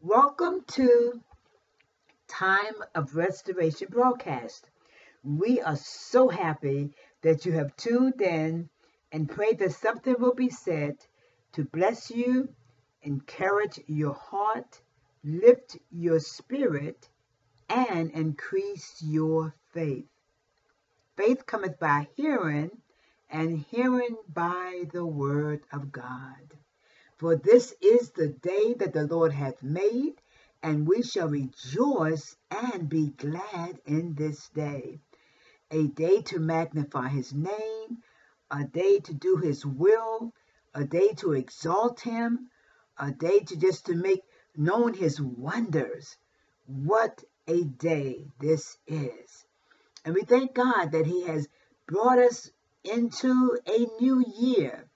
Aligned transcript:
Welcome 0.00 0.62
to 0.74 1.20
Time 2.28 2.74
of 2.94 3.16
Restoration 3.16 3.88
broadcast. 3.90 4.70
We 5.24 5.60
are 5.60 5.74
so 5.74 6.28
happy 6.28 6.90
that 7.22 7.44
you 7.44 7.50
have 7.54 7.76
tuned 7.76 8.22
in 8.22 8.68
and 9.10 9.28
pray 9.28 9.54
that 9.54 9.72
something 9.72 10.14
will 10.20 10.36
be 10.36 10.50
said 10.50 10.94
to 11.54 11.64
bless 11.64 12.12
you, 12.12 12.48
encourage 13.02 13.80
your 13.88 14.14
heart, 14.14 14.80
lift 15.24 15.76
your 15.90 16.20
spirit, 16.20 17.08
and 17.68 18.12
increase 18.12 19.02
your 19.02 19.52
faith. 19.72 20.06
Faith 21.16 21.44
cometh 21.44 21.80
by 21.80 22.06
hearing, 22.14 22.70
and 23.30 23.58
hearing 23.68 24.16
by 24.32 24.84
the 24.92 25.04
word 25.04 25.62
of 25.72 25.90
God. 25.90 26.54
For 27.18 27.34
this 27.34 27.74
is 27.80 28.12
the 28.12 28.28
day 28.28 28.74
that 28.74 28.92
the 28.92 29.04
Lord 29.04 29.32
hath 29.32 29.60
made, 29.60 30.22
and 30.62 30.86
we 30.86 31.02
shall 31.02 31.28
rejoice 31.28 32.36
and 32.48 32.88
be 32.88 33.08
glad 33.08 33.80
in 33.86 34.14
this 34.14 34.48
day. 34.50 35.00
A 35.72 35.88
day 35.88 36.22
to 36.22 36.38
magnify 36.38 37.08
his 37.08 37.34
name, 37.34 38.04
a 38.52 38.62
day 38.62 39.00
to 39.00 39.12
do 39.12 39.36
his 39.36 39.66
will, 39.66 40.32
a 40.72 40.84
day 40.84 41.08
to 41.14 41.32
exalt 41.32 42.00
him, 42.00 42.50
a 42.96 43.10
day 43.10 43.40
to 43.40 43.56
just 43.56 43.86
to 43.86 43.96
make 43.96 44.22
known 44.56 44.94
his 44.94 45.20
wonders. 45.20 46.16
What 46.66 47.24
a 47.48 47.64
day 47.64 48.28
this 48.38 48.78
is. 48.86 49.44
And 50.04 50.14
we 50.14 50.22
thank 50.22 50.54
God 50.54 50.92
that 50.92 51.06
he 51.06 51.22
has 51.22 51.48
brought 51.88 52.20
us 52.20 52.48
into 52.84 53.58
a 53.66 53.86
new 54.00 54.24
year. 54.38 54.88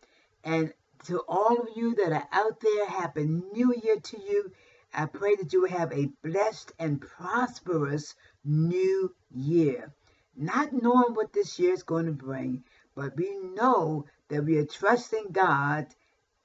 And 0.45 0.73
to 1.05 1.21
all 1.29 1.59
of 1.59 1.69
you 1.77 1.95
that 1.97 2.13
are 2.13 2.29
out 2.33 2.61
there, 2.61 2.87
happy 2.87 3.25
new 3.25 3.75
year 3.83 3.99
to 3.99 4.21
you. 4.21 4.53
I 4.95 5.07
pray 5.07 5.37
that 5.37 5.53
you 5.53 5.63
will 5.63 5.71
have 5.71 5.93
a 5.93 6.11
blessed 6.23 6.73
and 6.79 7.01
prosperous 7.01 8.15
new 8.45 9.15
year. 9.31 9.93
Not 10.37 10.73
knowing 10.73 11.15
what 11.15 11.33
this 11.33 11.59
year 11.59 11.73
is 11.73 11.83
going 11.83 12.07
to 12.07 12.13
bring, 12.13 12.65
but 12.95 13.17
we 13.17 13.39
know 13.39 14.07
that 14.29 14.45
we 14.45 14.59
are 14.59 14.67
trusting 14.67 15.29
God 15.33 15.87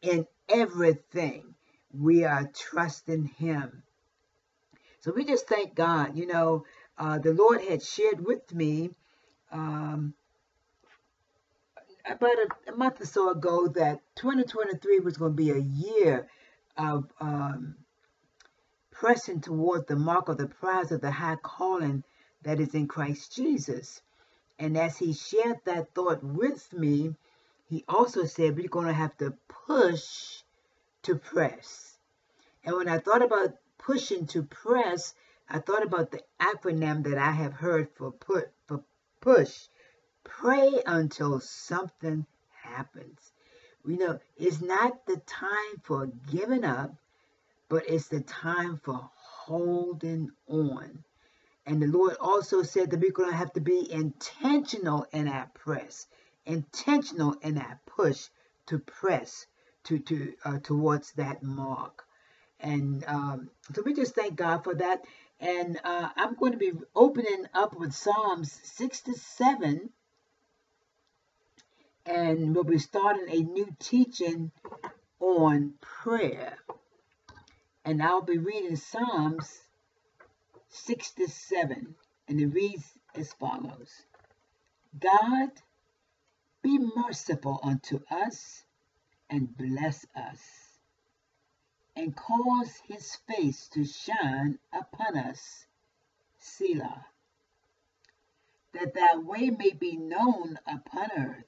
in 0.02 0.28
everything. 0.50 1.56
We 1.92 2.24
are 2.26 2.50
trusting 2.54 3.26
Him. 3.26 3.84
So 5.00 5.12
we 5.12 5.26
just 5.26 5.48
thank 5.48 5.76
God. 5.76 6.18
You 6.18 6.28
know, 6.28 6.66
uh, 6.98 7.20
the 7.20 7.34
Lord 7.34 7.62
had 7.62 7.84
shared 7.84 8.26
with 8.26 8.54
me 8.54 8.92
um, 9.52 10.14
about 12.10 12.38
a, 12.38 12.72
a, 12.72 12.76
month 12.76 13.02
or 13.02 13.06
so 13.06 13.30
ago 13.30 13.68
that 13.68 14.02
2023 14.16 15.00
was 15.00 15.18
going 15.18 15.32
to 15.32 15.36
be 15.36 15.52
a 15.52 15.58
year 15.58 16.28
of 16.78 17.06
um, 17.20 17.76
pressing 18.92 19.42
toward 19.42 19.88
the 19.88 19.96
mark 19.96 20.30
of 20.30 20.38
the 20.38 20.48
prize 20.48 20.92
of 20.92 21.02
the 21.02 21.12
high 21.12 21.38
calling 21.42 22.04
that 22.44 22.60
is 22.60 22.74
in 22.74 22.88
Christ 22.88 23.36
Jesus. 23.36 24.02
And 24.60 24.78
as 24.78 24.98
he 24.98 25.14
shared 25.14 25.60
that 25.66 25.94
thought 25.94 26.24
with 26.24 26.72
me, 26.74 27.16
he 27.70 27.84
also 27.88 28.26
said 28.26 28.56
we're 28.56 28.70
going 28.70 28.88
to 28.88 28.94
have 28.94 29.16
to 29.18 29.34
push 29.68 30.42
to 31.04 31.16
press. 31.16 31.98
And 32.64 32.76
when 32.76 32.88
I 32.88 32.98
thought 32.98 33.22
about 33.22 33.56
pushing 33.78 34.26
to 34.28 34.44
press, 34.44 35.14
I 35.50 35.60
thought 35.60 35.84
about 35.84 36.12
the 36.12 36.22
acronym 36.42 37.04
that 37.04 37.18
I 37.18 37.32
have 37.32 37.54
heard 37.54 37.90
for 37.96 38.12
put 38.12 38.52
for 38.68 38.84
push. 39.22 39.68
Pray 40.28 40.84
until 40.86 41.40
something 41.40 42.26
happens. 42.62 43.20
We 43.84 43.96
know 43.96 44.20
it's 44.36 44.62
not 44.62 45.06
the 45.06 45.18
time 45.18 45.82
for 45.84 46.08
giving 46.30 46.66
up, 46.66 46.94
but 47.70 47.90
it's 47.90 48.10
the 48.10 48.22
time 48.22 48.78
for 48.84 49.10
holding 49.16 50.30
on. 50.48 51.04
And 51.66 51.82
the 51.82 51.88
Lord 51.88 52.18
also 52.20 52.62
said 52.64 52.92
that 52.92 53.00
we're 53.00 53.12
going 53.12 53.30
to 53.30 53.36
have 53.36 53.54
to 53.54 53.62
be 53.62 53.92
intentional 53.92 55.06
in 55.12 55.28
our 55.28 55.50
press, 55.54 56.08
intentional 56.46 57.36
in 57.42 57.58
our 57.58 57.80
push 57.86 58.28
to 58.68 58.80
press 58.80 59.48
to 59.86 60.00
to 60.00 60.34
uh, 60.44 60.60
towards 60.60 61.14
that 61.14 61.42
mark. 61.42 62.04
And 62.60 63.04
um, 63.08 63.50
so 63.74 63.82
we 63.86 63.94
just 63.94 64.16
thank 64.16 64.36
God 64.36 64.64
for 64.64 64.76
that. 64.76 65.06
And 65.40 65.80
uh, 65.84 66.10
I'm 66.16 66.36
going 66.36 66.54
to 66.54 66.58
be 66.58 66.74
opening 66.96 67.46
up 67.54 67.78
with 67.78 67.94
Psalms 67.94 68.52
67. 68.64 69.90
And 72.08 72.56
we'll 72.56 72.64
be 72.64 72.80
starting 72.80 73.30
a 73.30 73.44
new 73.44 73.68
teaching 73.80 74.52
on 75.20 75.74
prayer. 75.82 76.58
And 77.84 78.02
I'll 78.02 78.22
be 78.22 78.38
reading 78.38 78.78
Psalms 78.78 79.60
67. 80.70 81.96
And 82.30 82.40
it 82.42 82.48
reads 82.48 82.86
as 83.14 83.34
follows 83.34 83.92
God, 84.98 85.50
be 86.62 86.80
merciful 86.96 87.60
unto 87.62 88.00
us 88.10 88.64
and 89.30 89.56
bless 89.56 90.06
us 90.16 90.42
and 91.96 92.16
cause 92.16 92.74
his 92.88 93.16
face 93.28 93.68
to 93.70 93.84
shine 93.84 94.60
upon 94.72 95.18
us. 95.18 95.66
Selah. 96.38 97.06
That 98.74 98.94
thy 98.94 99.18
way 99.18 99.50
may 99.50 99.72
be 99.72 99.98
known 99.98 100.60
upon 100.68 101.10
earth, 101.18 101.44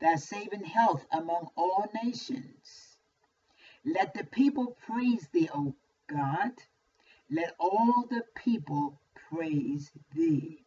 thy 0.00 0.16
saving 0.16 0.64
health 0.64 1.06
among 1.12 1.50
all 1.56 1.90
nations. 2.04 2.98
Let 3.84 4.14
the 4.14 4.24
people 4.24 4.76
praise 4.86 5.28
thee, 5.32 5.50
O 5.54 5.74
God. 6.08 6.52
Let 7.30 7.54
all 7.58 8.06
the 8.10 8.24
people 8.36 9.00
praise 9.30 9.90
thee. 10.14 10.64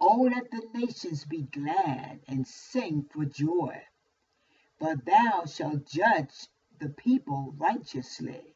Oh, 0.00 0.30
let 0.32 0.50
the 0.50 0.62
nations 0.74 1.24
be 1.24 1.42
glad 1.42 2.20
and 2.28 2.46
sing 2.46 3.06
for 3.12 3.24
joy. 3.24 3.82
For 4.78 4.96
thou 4.96 5.44
shalt 5.46 5.86
judge 5.86 6.48
the 6.80 6.90
people 6.90 7.54
righteously 7.58 8.54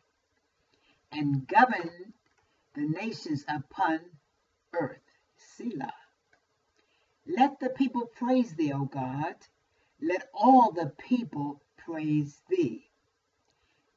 and 1.12 1.46
govern 1.46 2.14
the 2.74 2.82
nations 2.88 3.44
upon 3.48 4.00
earth. 4.74 5.00
Selah. 5.36 5.94
Let 7.26 7.60
the 7.60 7.70
people 7.70 8.06
praise 8.06 8.54
thee, 8.54 8.72
O 8.72 8.84
God. 8.84 9.36
Let 10.00 10.28
all 10.34 10.72
the 10.72 10.92
people 10.98 11.62
praise 11.76 12.40
thee. 12.48 12.90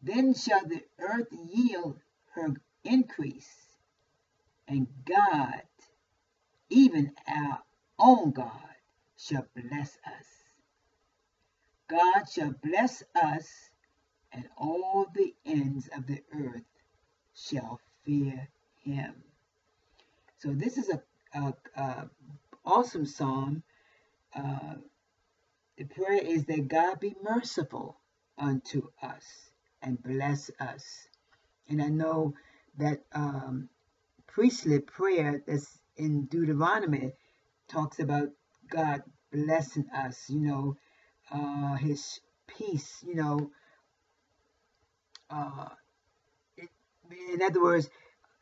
Then 0.02 0.34
shall 0.34 0.66
the 0.66 0.84
earth 1.00 1.28
yield 1.32 2.00
her 2.34 2.54
increase, 2.84 3.78
and 4.68 4.88
God, 5.06 5.64
even 6.70 7.14
our 7.28 7.60
own 8.00 8.32
God, 8.32 8.76
shall 9.18 9.48
bless 9.56 9.98
us. 10.06 10.26
God 11.88 12.26
shall 12.30 12.54
bless 12.62 13.04
us 13.16 13.70
and 14.32 14.46
all 14.58 15.08
the 15.14 15.34
ends 15.46 15.90
of 15.96 16.06
the 16.08 16.22
earth 16.34 16.66
shall 17.34 17.80
fear 18.04 18.50
him. 18.84 19.16
So 20.40 20.52
this 20.52 20.78
is 20.78 20.90
a, 20.90 21.02
a, 21.34 21.54
a 21.76 22.10
awesome 22.68 23.06
psalm. 23.06 23.64
Uh, 24.36 24.76
the 25.78 25.86
prayer 25.86 26.24
is 26.24 26.46
that 26.46 26.68
God 26.68 27.00
be 27.00 27.16
merciful 27.24 27.98
unto 28.38 28.90
us 29.02 29.24
and 29.82 30.02
bless 30.02 30.52
us. 30.60 30.84
And 31.70 31.82
I 31.82 31.88
know 31.88 32.34
that 32.78 33.02
um, 33.14 33.70
priestly 34.28 34.80
prayer 34.80 35.44
that's 35.48 35.80
in 35.96 36.26
Deuteronomy 36.26 37.14
talks 37.70 38.00
about 38.00 38.30
God 38.70 39.02
blessing 39.32 39.86
us, 39.96 40.30
you 40.30 40.40
know, 40.40 40.78
uh, 41.32 41.76
his 41.76 42.20
peace, 42.48 43.04
you 43.06 43.16
know, 43.16 43.52
uh, 45.30 45.70
it, 46.58 46.70
in 47.34 47.42
other 47.42 47.62
words, 47.62 47.90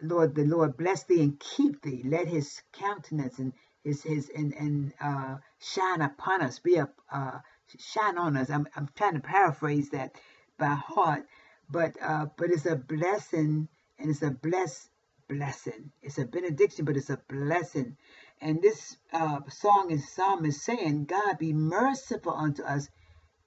Lord, 0.02 0.36
the 0.36 0.44
Lord 0.46 0.78
bless 0.78 1.04
thee 1.04 1.22
and 1.22 1.40
keep 1.40 1.82
thee. 1.82 2.02
Let 2.06 2.28
his 2.28 2.62
countenance 2.74 3.40
and 3.40 3.54
his 3.86 4.02
his 4.04 4.30
and 4.36 4.54
and 4.56 4.94
uh, 5.00 5.38
shine 5.60 6.02
upon 6.02 6.42
us, 6.42 6.60
be 6.60 6.76
a 6.76 6.90
uh, 7.12 7.40
shine 7.80 8.18
on 8.18 8.36
us. 8.36 8.50
I'm 8.50 8.68
I'm 8.76 8.90
trying 8.96 9.14
to 9.14 9.20
paraphrase 9.20 9.92
that 9.92 10.16
by 10.58 10.74
heart, 10.74 11.26
but 11.70 11.96
uh, 12.02 12.26
but 12.36 12.50
it's 12.50 12.66
a 12.66 12.76
blessing 12.76 13.68
and 14.00 14.10
it's 14.10 14.24
a 14.24 14.32
blessed 14.32 14.90
blessing. 15.30 15.92
It's 16.02 16.18
a 16.18 16.26
benediction, 16.26 16.86
but 16.86 16.98
it's 16.98 17.12
a 17.12 17.22
blessing. 17.30 17.96
And 18.42 18.62
this 18.62 18.98
uh, 19.14 19.42
song 19.50 19.92
and 19.92 20.02
psalm 20.02 20.46
is 20.46 20.64
saying, 20.64 21.06
God 21.06 21.38
be 21.38 21.54
merciful 21.54 22.34
unto 22.34 22.64
us 22.64 22.90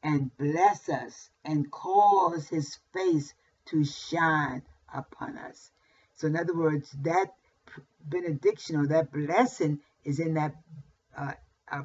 and 0.02 0.30
bless 0.38 0.88
us 0.88 1.30
and 1.44 1.70
cause 1.70 2.48
his 2.48 2.78
face 2.92 3.34
to 3.66 3.84
shine 3.84 4.62
upon 4.94 5.36
us. 5.36 5.70
So, 6.14 6.26
in 6.28 6.36
other 6.36 6.54
words, 6.54 6.90
that 7.02 7.34
benediction 8.00 8.76
or 8.76 8.86
that 8.86 9.12
blessing 9.12 9.80
is 10.08 10.18
in 10.20 10.34
that 10.34 10.54
uh, 11.16 11.34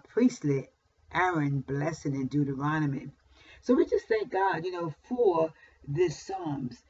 priestly 0.07 0.69
Aaron 1.13 1.59
blessing 1.59 2.15
in 2.15 2.27
Deuteronomy. 2.27 3.09
So 3.61 3.73
we 3.73 3.85
just 3.85 4.07
thank 4.07 4.31
God, 4.31 4.63
you 4.63 4.71
know, 4.71 4.93
for 5.09 5.53
this 5.85 6.17
Psalms. 6.25 6.81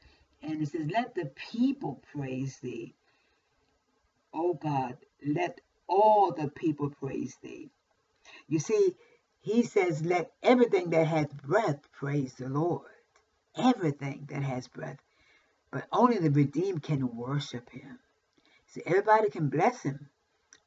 And 0.42 0.62
it 0.62 0.68
says, 0.68 0.86
Let 0.90 1.14
the 1.14 1.30
people 1.52 2.02
praise 2.12 2.58
thee. 2.60 2.94
Oh 4.32 4.54
God, 4.54 4.96
let 5.26 5.60
all 5.88 6.32
the 6.32 6.48
people 6.48 6.90
praise 6.90 7.36
thee. 7.42 7.70
You 8.48 8.60
see, 8.60 8.94
he 9.40 9.62
says, 9.62 10.04
Let 10.04 10.30
everything 10.42 10.90
that 10.90 11.06
hath 11.06 11.42
breath 11.42 11.80
praise 11.92 12.34
the 12.34 12.48
Lord. 12.48 12.90
Everything 13.56 14.28
that 14.30 14.42
has 14.42 14.68
breath. 14.68 14.98
But 15.72 15.86
only 15.92 16.18
the 16.18 16.30
redeemed 16.30 16.82
can 16.82 17.16
worship 17.16 17.70
him. 17.70 17.98
See, 18.66 18.82
everybody 18.86 19.30
can 19.30 19.48
bless 19.48 19.82
him, 19.82 20.08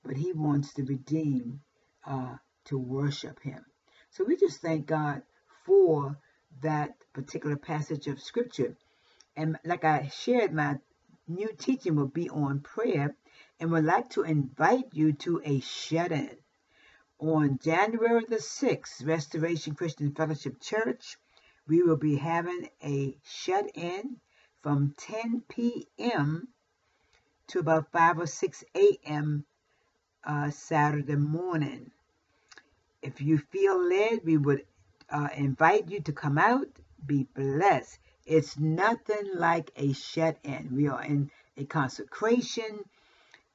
but 0.08 0.16
he 0.16 0.32
wants 0.32 0.74
to 0.74 0.84
redeem 0.84 1.60
uh, 2.06 2.38
to 2.64 2.78
worship 2.78 3.42
him. 3.42 3.66
So 4.10 4.24
we 4.24 4.38
just 4.38 4.62
thank 4.62 4.86
God 4.86 5.22
for 5.66 6.18
that 6.62 6.96
particular 7.14 7.58
passage 7.58 8.08
of 8.08 8.22
scripture. 8.22 8.78
And 9.36 9.60
like 9.66 9.84
I 9.84 10.08
shared, 10.08 10.54
my 10.54 10.80
new 11.28 11.50
teaching 11.58 11.96
will 11.96 12.08
be 12.08 12.30
on 12.30 12.62
prayer 12.62 13.16
and 13.60 13.72
would 13.72 13.84
like 13.84 14.10
to 14.12 14.24
invite 14.24 14.94
you 14.94 15.12
to 15.14 15.42
a 15.44 15.60
shut-in 15.60 16.38
on 17.20 17.60
January 17.62 18.24
the 18.30 18.38
6th, 18.38 19.06
Restoration 19.06 19.76
Christian 19.76 20.14
Fellowship 20.14 20.62
Church. 20.62 21.18
We 21.68 21.82
will 21.82 21.98
be 21.98 22.16
having 22.16 22.70
a 22.82 23.18
shut-in 23.24 24.18
from 24.62 24.94
10 24.98 25.44
p.m. 25.50 26.48
to 27.48 27.60
about 27.60 27.92
5 27.92 28.20
or 28.20 28.28
6 28.28 28.64
a.m. 28.74 29.46
Uh, 30.28 30.52
Saturday 30.52 31.16
morning. 31.16 31.90
If 33.02 33.22
you 33.22 33.38
feel 33.38 33.82
led, 33.82 34.26
we 34.26 34.36
would 34.38 34.66
uh, 35.10 35.30
invite 35.38 35.90
you 35.90 36.02
to 36.02 36.12
come 36.12 36.38
out, 36.38 36.68
be 37.06 37.28
blessed. 37.34 37.98
It's 38.26 38.60
nothing 38.60 39.32
like 39.36 39.72
a 39.78 39.94
shut 39.94 40.38
in. 40.44 40.76
We 40.76 40.90
are 40.90 41.02
in 41.02 41.32
a 41.56 41.64
consecration 41.64 42.84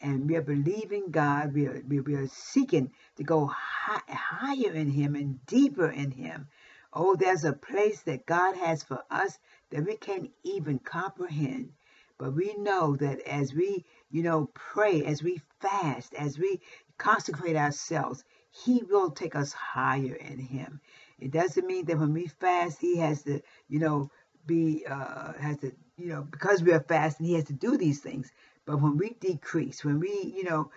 and 0.00 0.28
we 0.28 0.36
are 0.36 0.42
believing 0.42 1.10
God. 1.10 1.54
We 1.54 1.66
are, 1.66 1.82
we 1.86 2.14
are 2.14 2.28
seeking 2.28 2.92
to 3.16 3.24
go 3.24 3.46
high, 3.46 4.02
higher 4.08 4.72
in 4.72 4.90
Him 4.90 5.14
and 5.14 5.44
deeper 5.46 5.90
in 5.90 6.10
Him. 6.12 6.48
Oh, 6.94 7.16
there's 7.16 7.44
a 7.44 7.52
place 7.52 8.02
that 8.04 8.26
God 8.26 8.56
has 8.56 8.82
for 8.82 9.04
us 9.10 9.38
that 9.70 9.84
we 9.84 9.96
can't 9.96 10.30
even 10.44 10.78
comprehend. 10.78 11.72
But 12.18 12.34
we 12.34 12.54
know 12.54 12.96
that 12.96 13.20
as 13.20 13.54
we, 13.54 13.84
you 14.10 14.22
know, 14.22 14.50
pray, 14.54 15.04
as 15.04 15.22
we 15.22 15.40
fast, 15.60 16.14
as 16.14 16.38
we 16.38 16.60
consecrate 16.98 17.56
ourselves, 17.56 18.24
He 18.50 18.82
will 18.88 19.10
take 19.10 19.34
us 19.34 19.52
higher 19.52 20.14
in 20.14 20.38
Him. 20.38 20.80
It 21.18 21.30
doesn't 21.30 21.66
mean 21.66 21.86
that 21.86 21.98
when 21.98 22.12
we 22.12 22.26
fast, 22.26 22.80
He 22.80 22.98
has 22.98 23.22
to, 23.24 23.40
you 23.68 23.78
know, 23.78 24.10
be, 24.46 24.84
uh, 24.88 25.32
has 25.34 25.58
to, 25.58 25.72
you 25.96 26.08
know, 26.08 26.22
because 26.22 26.62
we 26.62 26.72
are 26.72 26.80
fasting, 26.80 27.26
He 27.26 27.34
has 27.34 27.44
to 27.44 27.52
do 27.52 27.76
these 27.76 28.00
things. 28.00 28.30
But 28.66 28.80
when 28.80 28.96
we 28.96 29.10
decrease, 29.20 29.84
when 29.84 30.00
we, 30.00 30.34
you 30.36 30.44
know, 30.44 30.70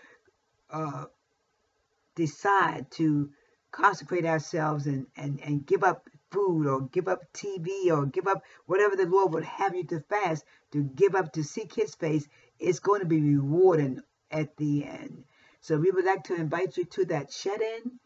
uh, 0.69 1.05
decide 2.15 2.89
to 2.91 3.29
consecrate 3.71 4.25
ourselves 4.25 4.87
and, 4.87 5.05
and, 5.17 5.39
and 5.43 5.65
give 5.65 5.83
up 5.83 6.09
food 6.31 6.67
or 6.67 6.81
give 6.81 7.07
up 7.07 7.21
TV 7.33 7.91
or 7.91 8.05
give 8.05 8.27
up 8.27 8.43
whatever 8.65 8.95
the 8.95 9.05
Lord 9.05 9.33
would 9.33 9.45
have 9.45 9.75
you 9.75 9.83
to 9.85 9.99
fast, 10.01 10.43
to 10.71 10.83
give 10.83 11.15
up 11.15 11.33
to 11.33 11.43
seek 11.43 11.73
His 11.73 11.95
face, 11.95 12.27
it's 12.59 12.79
going 12.79 13.01
to 13.01 13.07
be 13.07 13.21
rewarding 13.21 14.01
at 14.31 14.55
the 14.57 14.85
end. 14.85 15.23
So 15.61 15.77
we 15.77 15.91
would 15.91 16.05
like 16.05 16.23
to 16.25 16.35
invite 16.35 16.77
you 16.77 16.85
to 16.85 17.05
that 17.05 17.31
shut 17.31 17.61
in 17.61 17.99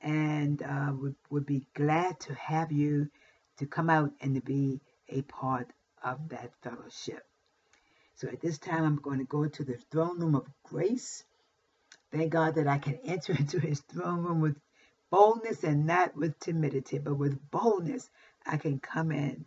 and 0.00 0.62
uh, 0.62 0.92
would, 0.94 1.16
would 1.30 1.46
be 1.46 1.66
glad 1.74 2.18
to 2.20 2.34
have 2.34 2.72
you 2.72 3.08
to 3.58 3.66
come 3.66 3.90
out 3.90 4.12
and 4.20 4.34
to 4.34 4.40
be 4.40 4.80
a 5.08 5.22
part 5.22 5.72
of 6.02 6.28
that 6.28 6.52
fellowship. 6.62 7.22
So 8.16 8.28
at 8.28 8.40
this 8.40 8.58
time, 8.58 8.84
I'm 8.84 8.96
going 8.96 9.18
to 9.18 9.24
go 9.24 9.46
to 9.46 9.64
the 9.64 9.78
throne 9.90 10.20
room 10.20 10.34
of 10.34 10.46
grace. 10.64 11.24
Thank 12.12 12.32
God 12.32 12.54
that 12.54 12.66
I 12.66 12.78
can 12.78 12.98
enter 13.04 13.32
into 13.32 13.60
his 13.60 13.80
throne 13.80 14.22
room 14.22 14.40
with 14.40 14.56
boldness 15.10 15.64
and 15.64 15.86
not 15.86 16.16
with 16.16 16.38
timidity, 16.40 16.98
but 16.98 17.16
with 17.16 17.50
boldness. 17.50 18.10
I 18.46 18.56
can 18.58 18.80
come 18.80 19.12
in 19.12 19.46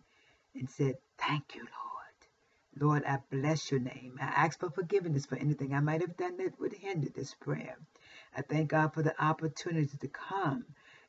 and 0.56 0.70
say, 0.70 0.96
Thank 1.18 1.56
you, 1.56 1.62
Lord. 1.62 1.72
Lord, 2.82 3.04
I 3.06 3.20
bless 3.32 3.72
your 3.72 3.82
name. 3.82 4.18
I 4.22 4.26
ask 4.26 4.60
for 4.60 4.70
forgiveness 4.70 5.26
for 5.26 5.38
anything 5.38 5.74
I 5.74 5.82
might 5.82 6.02
have 6.02 6.18
done 6.18 6.38
that 6.38 6.60
would 6.60 6.74
hinder 6.74 7.10
this 7.10 7.34
prayer. 7.36 7.78
I 8.36 8.42
thank 8.42 8.70
God 8.70 8.94
for 8.94 9.04
the 9.04 9.22
opportunity 9.24 9.98
to 9.98 10.08
come 10.08 10.66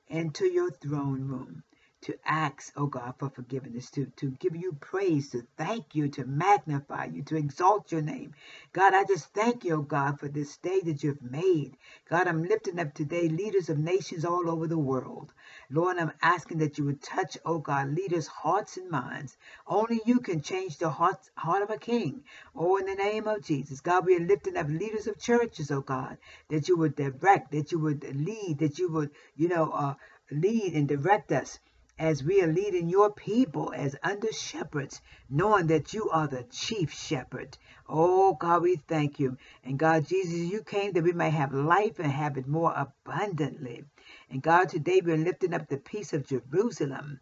into 0.09 0.47
your 0.47 0.71
throne 0.71 1.29
room 1.29 1.63
to 2.03 2.17
ask, 2.25 2.73
oh 2.77 2.87
God, 2.87 3.15
for 3.19 3.29
forgiveness, 3.29 3.91
to, 3.91 4.07
to 4.17 4.31
give 4.31 4.57
you 4.57 4.73
praise, 4.81 5.31
to 5.31 5.47
thank 5.59 5.95
you, 5.95 6.09
to 6.09 6.25
magnify 6.25 7.05
you, 7.05 7.23
to 7.23 7.37
exalt 7.37 7.93
your 7.93 8.01
name. 8.01 8.33
God, 8.73 8.95
I 8.95 9.05
just 9.05 9.35
thank 9.35 9.65
you, 9.65 9.75
oh 9.75 9.83
God, 9.83 10.19
for 10.19 10.29
this 10.29 10.57
day 10.57 10.81
that 10.85 11.03
you've 11.03 11.23
made. 11.23 11.77
God, 12.09 12.27
I'm 12.27 12.43
lifting 12.43 12.79
up 12.79 12.95
today 12.95 13.29
leaders 13.29 13.69
of 13.69 13.79
nations 13.79 14.25
all 14.25 14.49
over 14.49 14.67
the 14.67 14.79
world. 14.79 15.33
Lord, 15.69 15.99
I'm 15.99 16.13
asking 16.23 16.59
that 16.59 16.79
you 16.79 16.87
would 16.87 17.03
touch, 17.03 17.37
oh 17.45 17.59
God, 17.59 17.95
leaders' 17.95 18.27
hearts 18.27 18.79
and 18.79 18.91
minds. 18.91 19.37
Only 19.67 20.01
you 20.07 20.21
can 20.21 20.41
change 20.41 20.79
the 20.79 20.89
heart, 20.89 21.29
heart 21.37 21.63
of 21.63 21.71
a 21.71 21.77
king. 21.77 22.25
Oh, 22.57 22.79
in 22.79 22.87
the 22.87 22.95
name 22.95 23.29
of 23.29 23.43
Jesus. 23.43 23.81
God, 23.81 24.07
we 24.07 24.17
are 24.17 24.21
lifting 24.21 24.57
up 24.57 24.69
leaders 24.69 25.07
of 25.07 25.19
churches, 25.19 25.71
oh 25.71 25.83
God, 25.83 26.17
that 26.49 26.67
you 26.67 26.79
would 26.79 26.97
direct, 26.97 27.53
that 27.53 27.73
you 27.73 27.79
would 27.79 28.05
lead, 28.17 28.59
that 28.61 28.79
you 28.79 28.91
would, 28.91 29.11
you 29.37 29.49
know, 29.49 29.71
uh, 29.71 29.95
lead 30.31 30.75
and 30.75 30.89
direct 30.89 31.33
us 31.33 31.59
as 32.01 32.25
we 32.25 32.41
are 32.41 32.51
leading 32.51 32.89
your 32.89 33.13
people 33.13 33.75
as 33.77 33.95
under 34.03 34.33
shepherds, 34.33 35.03
knowing 35.29 35.67
that 35.67 35.93
you 35.93 36.09
are 36.09 36.27
the 36.27 36.43
chief 36.45 36.91
shepherd. 36.95 37.59
Oh, 37.87 38.33
God, 38.33 38.63
we 38.63 38.77
thank 38.77 39.21
you. 39.21 39.37
And 39.63 39.79
God, 39.79 40.07
Jesus, 40.07 40.51
you 40.51 40.63
came 40.63 40.93
that 40.95 41.05
we 41.05 41.13
may 41.13 41.29
have 41.29 41.53
life 41.53 41.99
and 41.99 42.11
have 42.11 42.39
it 42.39 42.49
more 42.49 42.73
abundantly. 42.75 43.85
And 44.31 44.41
God, 44.41 44.71
today 44.71 45.03
we're 45.05 45.19
lifting 45.19 45.53
up 45.53 45.69
the 45.69 45.77
peace 45.77 46.15
of 46.15 46.27
Jerusalem. 46.27 47.21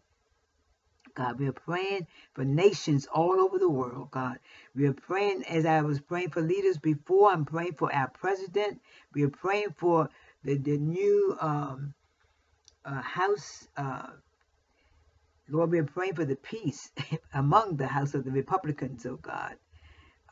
God, 1.13 1.39
we 1.39 1.49
are 1.49 1.51
praying 1.51 2.07
for 2.33 2.45
nations 2.45 3.05
all 3.13 3.41
over 3.41 3.59
the 3.59 3.69
world, 3.69 4.11
God. 4.11 4.39
We 4.73 4.87
are 4.87 4.93
praying, 4.93 5.43
as 5.43 5.65
I 5.65 5.81
was 5.81 5.99
praying 5.99 6.29
for 6.29 6.41
leaders 6.41 6.77
before, 6.77 7.33
I'm 7.33 7.43
praying 7.43 7.73
for 7.73 7.93
our 7.93 8.07
president. 8.07 8.79
We 9.13 9.25
are 9.25 9.29
praying 9.29 9.75
for 9.77 10.09
the, 10.45 10.55
the 10.55 10.77
new 10.77 11.35
um, 11.41 11.93
uh, 12.85 13.01
House 13.01 13.67
uh, 13.75 14.07
Lord, 15.51 15.71
we're 15.71 15.83
praying 15.83 16.15
for 16.15 16.25
the 16.25 16.35
peace 16.35 16.91
among 17.33 17.77
the 17.77 17.87
house 17.87 18.13
of 18.13 18.23
the 18.25 18.31
Republicans, 18.31 19.05
oh 19.05 19.17
God. 19.17 19.55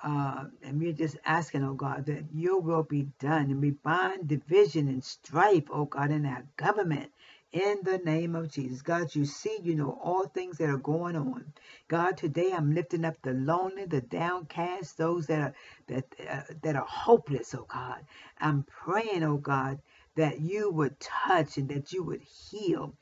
Uh, 0.03 0.45
and 0.63 0.79
we're 0.79 0.93
just 0.93 1.17
asking, 1.25 1.63
oh 1.63 1.73
God, 1.73 2.05
that 2.05 2.25
your 2.33 2.61
will 2.61 2.83
be 2.83 3.07
done. 3.19 3.51
And 3.51 3.61
we 3.61 3.71
bind 3.71 4.27
division 4.27 4.87
and 4.87 5.03
strife, 5.03 5.65
oh 5.71 5.85
God, 5.85 6.11
in 6.11 6.25
our 6.25 6.45
government. 6.57 7.11
In 7.51 7.79
the 7.83 7.97
name 7.99 8.35
of 8.35 8.51
Jesus. 8.51 8.81
God, 8.81 9.15
you 9.15 9.25
see, 9.25 9.57
you 9.63 9.75
know 9.75 9.97
all 10.03 10.27
things 10.27 10.57
that 10.57 10.69
are 10.69 10.77
going 10.77 11.15
on. 11.15 11.53
God, 11.87 12.17
today 12.17 12.51
I'm 12.53 12.75
lifting 12.75 13.05
up 13.05 13.15
the 13.23 13.33
lonely, 13.33 13.85
the 13.85 14.01
downcast, 14.01 14.97
those 14.97 15.27
that 15.27 15.39
are 15.39 15.53
that 15.87 16.05
uh, 16.29 16.41
that 16.61 16.75
are 16.75 16.85
hopeless, 16.87 17.55
oh 17.55 17.65
God. 17.67 18.01
I'm 18.39 18.63
praying, 18.63 19.23
oh 19.23 19.37
God, 19.37 19.79
that 20.15 20.41
you 20.41 20.69
would 20.71 20.99
touch 20.99 21.57
and 21.57 21.69
that 21.69 21.93
you 21.93 22.03
would 22.03 22.21
heal 22.21 22.93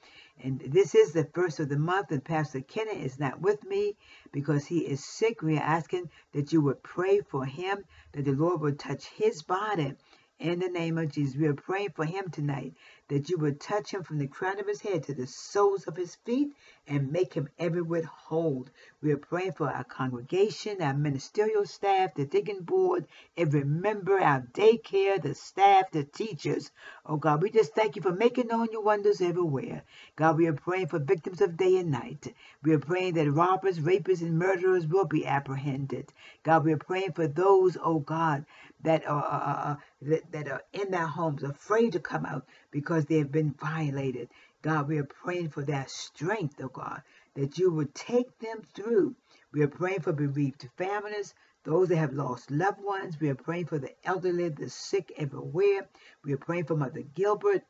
and 0.43 0.59
this 0.59 0.95
is 0.95 1.13
the 1.13 1.25
first 1.33 1.59
of 1.59 1.69
the 1.69 1.77
month, 1.77 2.11
and 2.11 2.23
Pastor 2.23 2.61
Kenneth 2.61 3.03
is 3.03 3.19
not 3.19 3.41
with 3.41 3.63
me 3.63 3.95
because 4.31 4.65
he 4.65 4.79
is 4.79 5.03
sick. 5.03 5.41
We 5.41 5.57
are 5.57 5.63
asking 5.63 6.09
that 6.33 6.51
you 6.51 6.61
would 6.61 6.83
pray 6.83 7.21
for 7.21 7.45
him, 7.45 7.85
that 8.11 8.25
the 8.25 8.33
Lord 8.33 8.61
would 8.61 8.77
touch 8.77 9.05
his 9.07 9.41
body 9.43 9.93
in 10.39 10.59
the 10.59 10.69
name 10.69 10.97
of 10.97 11.11
Jesus. 11.11 11.37
We 11.37 11.47
are 11.47 11.53
praying 11.53 11.91
for 11.95 12.05
him 12.05 12.29
tonight 12.29 12.73
that 13.07 13.29
you 13.29 13.37
would 13.37 13.59
touch 13.59 13.91
him 13.91 14.03
from 14.03 14.17
the 14.17 14.27
crown 14.27 14.59
of 14.59 14.67
his 14.67 14.81
head 14.81 15.03
to 15.03 15.13
the 15.13 15.27
soles 15.27 15.85
of 15.85 15.95
his 15.95 16.15
feet 16.15 16.53
and 16.87 17.11
make 17.11 17.33
him 17.33 17.49
everywhere 17.59 18.03
whole. 18.05 18.67
We 19.01 19.11
are 19.13 19.17
praying 19.17 19.53
for 19.53 19.69
our 19.71 19.83
congregation, 19.85 20.81
our 20.81 20.93
ministerial 20.93 21.65
staff, 21.65 22.15
the 22.15 22.25
deacon 22.25 22.63
board, 22.63 23.07
every 23.37 23.63
member, 23.63 24.19
our 24.19 24.41
daycare, 24.53 25.21
the 25.21 25.35
staff, 25.35 25.91
the 25.91 26.03
teachers. 26.05 26.71
Oh 27.05 27.17
God, 27.17 27.41
we 27.43 27.51
just 27.51 27.73
thank 27.75 27.95
you 27.95 28.01
for 28.01 28.13
making 28.13 28.47
known 28.47 28.69
your 28.71 28.83
wonders 28.83 29.21
everywhere. 29.21 29.83
God, 30.15 30.37
we 30.37 30.47
are 30.47 30.53
praying 30.53 30.87
for 30.87 30.99
victims 30.99 31.41
of 31.41 31.57
day 31.57 31.77
and 31.77 31.91
night. 31.91 32.33
We 32.63 32.73
are 32.73 32.79
praying 32.79 33.15
that 33.15 33.31
robbers, 33.31 33.79
rapists, 33.79 34.21
and 34.21 34.39
murderers 34.39 34.87
will 34.87 35.05
be 35.05 35.25
apprehended. 35.25 36.13
God, 36.43 36.65
we 36.65 36.73
are 36.73 36.77
praying 36.77 37.13
for 37.13 37.27
those, 37.27 37.77
oh 37.83 37.99
God, 37.99 38.45
that 38.83 39.07
are, 39.07 39.23
uh, 39.23 39.71
uh, 39.71 39.75
that, 40.03 40.31
that 40.31 40.47
are 40.49 40.63
in 40.73 40.91
their 40.91 41.07
homes, 41.07 41.43
afraid 41.43 41.93
to 41.93 41.99
come 41.99 42.25
out 42.25 42.45
because 42.71 43.05
they 43.05 43.19
have 43.19 43.31
been 43.31 43.53
violated. 43.53 44.29
God, 44.65 44.87
we 44.87 44.97
are 44.97 45.03
praying 45.03 45.49
for 45.49 45.63
that 45.65 45.91
strength, 45.91 46.55
oh 46.59 46.69
God, 46.69 47.03
that 47.35 47.59
you 47.59 47.71
would 47.71 47.93
take 47.93 48.39
them 48.39 48.63
through. 48.73 49.15
We 49.53 49.61
are 49.61 49.67
praying 49.67 50.01
for 50.01 50.11
bereaved 50.11 50.67
families, 50.75 51.35
those 51.63 51.89
that 51.89 51.97
have 51.97 52.13
lost 52.13 52.49
loved 52.49 52.81
ones. 52.81 53.19
We 53.19 53.29
are 53.29 53.35
praying 53.35 53.67
for 53.67 53.77
the 53.77 53.91
elderly, 54.03 54.49
the 54.49 54.71
sick 54.71 55.13
everywhere. 55.17 55.87
We 56.23 56.33
are 56.33 56.37
praying 56.37 56.65
for 56.65 56.75
Mother 56.75 57.03
Gilbert. 57.03 57.61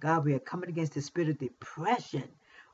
God, 0.00 0.24
we 0.24 0.32
are 0.32 0.38
coming 0.38 0.70
against 0.70 0.94
the 0.94 1.02
spirit 1.02 1.28
of 1.28 1.38
depression. 1.38 2.24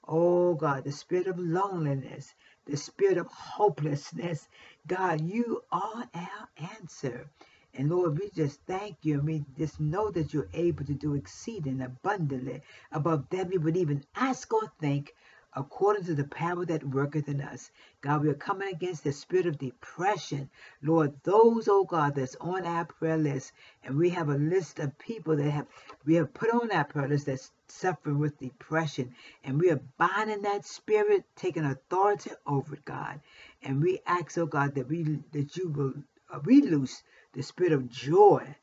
Oh 0.06 0.54
God, 0.54 0.84
the 0.84 0.92
spirit 0.92 1.26
of 1.26 1.40
loneliness, 1.40 2.32
the 2.66 2.76
spirit 2.76 3.18
of 3.18 3.26
hopelessness. 3.26 4.48
God, 4.86 5.20
you 5.20 5.62
are 5.72 6.08
our 6.14 6.48
answer. 6.80 7.28
And 7.76 7.90
Lord, 7.90 8.18
we 8.18 8.30
just 8.30 8.60
thank 8.66 8.98
you 9.02 9.14
and 9.16 9.24
we 9.24 9.44
just 9.58 9.80
know 9.80 10.10
that 10.10 10.32
you're 10.34 10.48
able 10.54 10.84
to 10.86 10.94
do 10.94 11.14
exceeding 11.14 11.80
abundantly 11.82 12.62
above 12.92 13.28
that 13.30 13.48
we 13.50 13.58
would 13.58 13.76
even 13.76 14.04
ask 14.16 14.52
or 14.54 14.72
think 14.80 15.14
according 15.56 16.04
to 16.04 16.14
the 16.14 16.24
power 16.24 16.64
that 16.66 16.84
worketh 16.84 17.28
in 17.28 17.40
us. 17.40 17.70
God, 18.00 18.22
we 18.22 18.30
are 18.30 18.34
coming 18.34 18.68
against 18.72 19.04
the 19.04 19.12
spirit 19.12 19.46
of 19.46 19.58
depression. 19.58 20.50
Lord, 20.82 21.14
those, 21.24 21.68
oh 21.68 21.84
God, 21.84 22.14
that's 22.16 22.36
on 22.40 22.66
our 22.66 22.84
prayer 22.84 23.18
list, 23.18 23.52
and 23.84 23.96
we 23.96 24.10
have 24.10 24.28
a 24.28 24.36
list 24.36 24.78
of 24.80 24.98
people 24.98 25.36
that 25.36 25.50
have 25.50 25.66
we 26.04 26.14
have 26.14 26.34
put 26.34 26.52
on 26.52 26.70
our 26.72 26.84
prayer 26.84 27.08
list 27.08 27.26
that's 27.26 27.52
suffering 27.68 28.18
with 28.18 28.38
depression, 28.38 29.14
and 29.44 29.60
we 29.60 29.70
are 29.70 29.80
binding 29.98 30.42
that 30.42 30.66
spirit, 30.66 31.24
taking 31.36 31.64
authority 31.64 32.30
over 32.46 32.74
it, 32.74 32.84
God. 32.84 33.20
And 33.62 33.82
we 33.82 34.00
ask, 34.06 34.38
oh 34.38 34.46
God, 34.46 34.74
that 34.76 34.88
we 34.88 35.04
that 35.32 35.56
you 35.56 35.68
will 35.70 35.94
uh, 36.32 36.40
release 36.40 37.02
the 37.34 37.42
spirit 37.42 37.72
of 37.72 37.90
joy, 37.90 38.56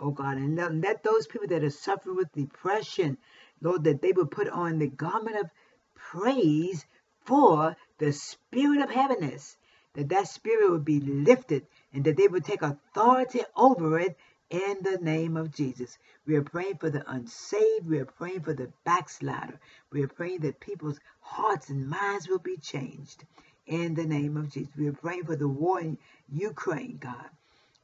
oh 0.00 0.10
God, 0.10 0.36
and 0.36 0.56
let, 0.56 0.74
let 0.74 1.02
those 1.02 1.26
people 1.26 1.48
that 1.48 1.64
are 1.64 1.70
suffering 1.70 2.16
with 2.16 2.32
depression, 2.32 3.18
Lord, 3.60 3.84
that 3.84 4.02
they 4.02 4.12
would 4.12 4.30
put 4.30 4.48
on 4.48 4.78
the 4.78 4.88
garment 4.88 5.36
of 5.36 5.50
praise 5.94 6.84
for 7.24 7.76
the 7.98 8.12
spirit 8.12 8.80
of 8.80 8.90
heaviness, 8.90 9.56
that 9.94 10.08
that 10.10 10.28
spirit 10.28 10.70
would 10.70 10.84
be 10.84 11.00
lifted 11.00 11.66
and 11.92 12.04
that 12.04 12.16
they 12.16 12.28
would 12.28 12.44
take 12.44 12.62
authority 12.62 13.40
over 13.56 13.98
it 13.98 14.16
in 14.50 14.78
the 14.82 14.98
name 14.98 15.36
of 15.36 15.54
Jesus. 15.54 15.98
We 16.26 16.36
are 16.36 16.42
praying 16.42 16.76
for 16.78 16.90
the 16.90 17.08
unsaved. 17.10 17.86
We 17.86 17.98
are 17.98 18.06
praying 18.06 18.42
for 18.42 18.54
the 18.54 18.70
backslider. 18.84 19.60
We 19.90 20.02
are 20.02 20.08
praying 20.08 20.40
that 20.40 20.60
people's 20.60 21.00
hearts 21.20 21.68
and 21.68 21.88
minds 21.88 22.28
will 22.28 22.38
be 22.38 22.56
changed 22.56 23.24
in 23.66 23.94
the 23.94 24.06
name 24.06 24.36
of 24.36 24.50
Jesus. 24.50 24.74
We 24.76 24.88
are 24.88 24.92
praying 24.92 25.24
for 25.24 25.36
the 25.36 25.48
war 25.48 25.80
in 25.80 25.98
Ukraine, 26.30 26.98
God, 26.98 27.28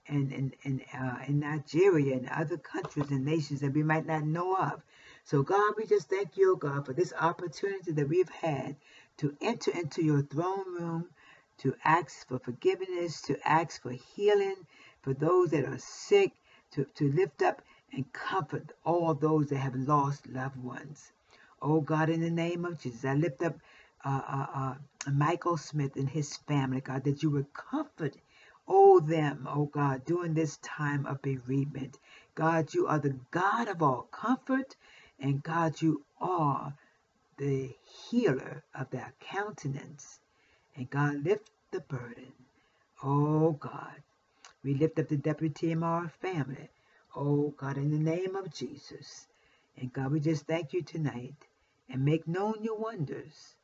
and, 0.09 0.33
and, 0.33 0.55
and 0.65 0.83
uh, 0.95 1.19
in 1.27 1.41
Nigeria 1.41 2.17
and 2.17 2.29
other 2.29 2.59
countries 2.59 3.11
and 3.11 3.25
nations 3.25 3.61
that 3.61 3.73
we 3.73 3.83
might 3.83 4.07
not 4.07 4.25
know 4.25 4.57
of. 4.57 4.83
So, 5.25 5.43
God, 5.43 5.75
we 5.77 5.87
just 5.87 6.11
thank 6.11 6.37
you, 6.37 6.57
God, 6.57 6.87
for 6.87 6.93
this 6.93 7.13
opportunity 7.19 7.93
that 7.93 8.09
we've 8.09 8.29
had 8.29 8.77
to 9.19 9.37
enter 9.41 9.71
into 9.71 10.03
your 10.05 10.23
throne 10.23 10.75
room, 10.79 11.07
to 11.59 11.75
ask 11.85 12.29
for 12.29 12.39
forgiveness, 12.39 13.23
to 13.23 13.39
ask 13.49 13.81
for 13.83 13.93
healing 13.93 14.57
for 15.03 15.15
those 15.15 15.51
that 15.51 15.65
are 15.65 15.79
sick, 15.79 16.33
to, 16.73 16.85
to 16.97 17.11
lift 17.13 17.43
up 17.43 17.63
and 17.93 18.13
comfort 18.13 18.73
all 18.85 19.15
those 19.15 19.49
that 19.49 19.59
have 19.59 19.75
lost 19.75 20.27
loved 20.27 20.57
ones. 20.57 21.13
Oh, 21.63 21.81
God, 21.81 22.11
in 22.11 22.21
the 22.21 22.31
name 22.31 22.65
of 22.65 22.79
Jesus, 22.79 23.05
I 23.05 23.15
lift 23.15 23.41
up 23.43 23.57
uh, 24.05 24.21
uh, 24.29 24.47
uh, 24.55 24.75
Michael 25.11 25.57
Smith 25.57 25.97
and 25.97 26.09
his 26.09 26.37
family, 26.37 26.81
God, 26.81 27.05
that 27.05 27.23
you 27.23 27.31
would 27.31 27.55
comfort 27.55 28.17
oh 28.69 29.01
them, 29.01 29.49
oh 29.51 29.67
God, 29.67 30.05
during 30.05 30.35
this 30.35 30.59
time 30.59 31.07
of 31.07 31.23
bereavement. 31.23 31.99
God, 32.35 32.75
you 32.75 32.87
are 32.87 32.99
the 32.99 33.17
God 33.31 33.69
of 33.69 33.83
all 33.83 34.09
comfort. 34.11 34.77
And 35.21 35.43
God, 35.43 35.81
you 35.83 36.05
are 36.21 36.75
the 37.39 37.75
healer 38.11 38.65
of 38.75 38.91
their 38.91 39.15
countenance. 39.21 40.21
And 40.77 40.91
God, 40.91 41.25
lift 41.25 41.51
the 41.71 41.81
burden. 41.81 42.33
Oh 43.03 43.53
God, 43.53 44.03
we 44.65 44.75
lift 44.75 44.99
up 44.99 45.09
the 45.09 45.17
deputy 45.17 45.75
MR 45.75 46.11
family. 46.11 46.71
Oh 47.17 47.55
God, 47.57 47.77
in 47.77 47.91
the 47.91 47.99
name 47.99 48.37
of 48.37 48.53
Jesus. 48.53 49.27
And 49.79 49.93
God, 49.93 50.13
we 50.13 50.21
just 50.21 50.47
thank 50.47 50.73
you 50.73 50.83
tonight 50.83 51.37
and 51.89 52.05
make 52.05 52.29
known 52.29 52.57
your 52.63 52.77
wonders. 52.79 53.55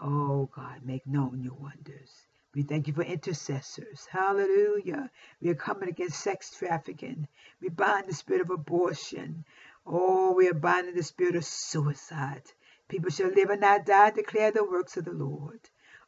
Oh 0.00 0.48
God, 0.54 0.80
make 0.84 1.06
known 1.06 1.42
your 1.42 1.54
wonders. 1.54 2.26
We 2.54 2.62
thank 2.62 2.86
you 2.86 2.92
for 2.92 3.02
intercessors. 3.02 4.06
Hallelujah. 4.10 5.10
We 5.40 5.48
are 5.48 5.54
coming 5.54 5.88
against 5.88 6.20
sex 6.20 6.50
trafficking. 6.50 7.26
We 7.62 7.70
bind 7.70 8.08
the 8.08 8.14
spirit 8.14 8.42
of 8.42 8.50
abortion. 8.50 9.44
Oh, 9.86 10.32
we 10.32 10.48
are 10.48 10.54
binding 10.54 10.94
the 10.94 11.02
spirit 11.02 11.34
of 11.34 11.44
suicide. 11.44 12.42
People 12.88 13.10
shall 13.10 13.30
live 13.30 13.48
and 13.48 13.62
not 13.62 13.86
die, 13.86 14.10
declare 14.10 14.50
the 14.50 14.64
works 14.64 14.98
of 14.98 15.06
the 15.06 15.12
Lord. 15.12 15.60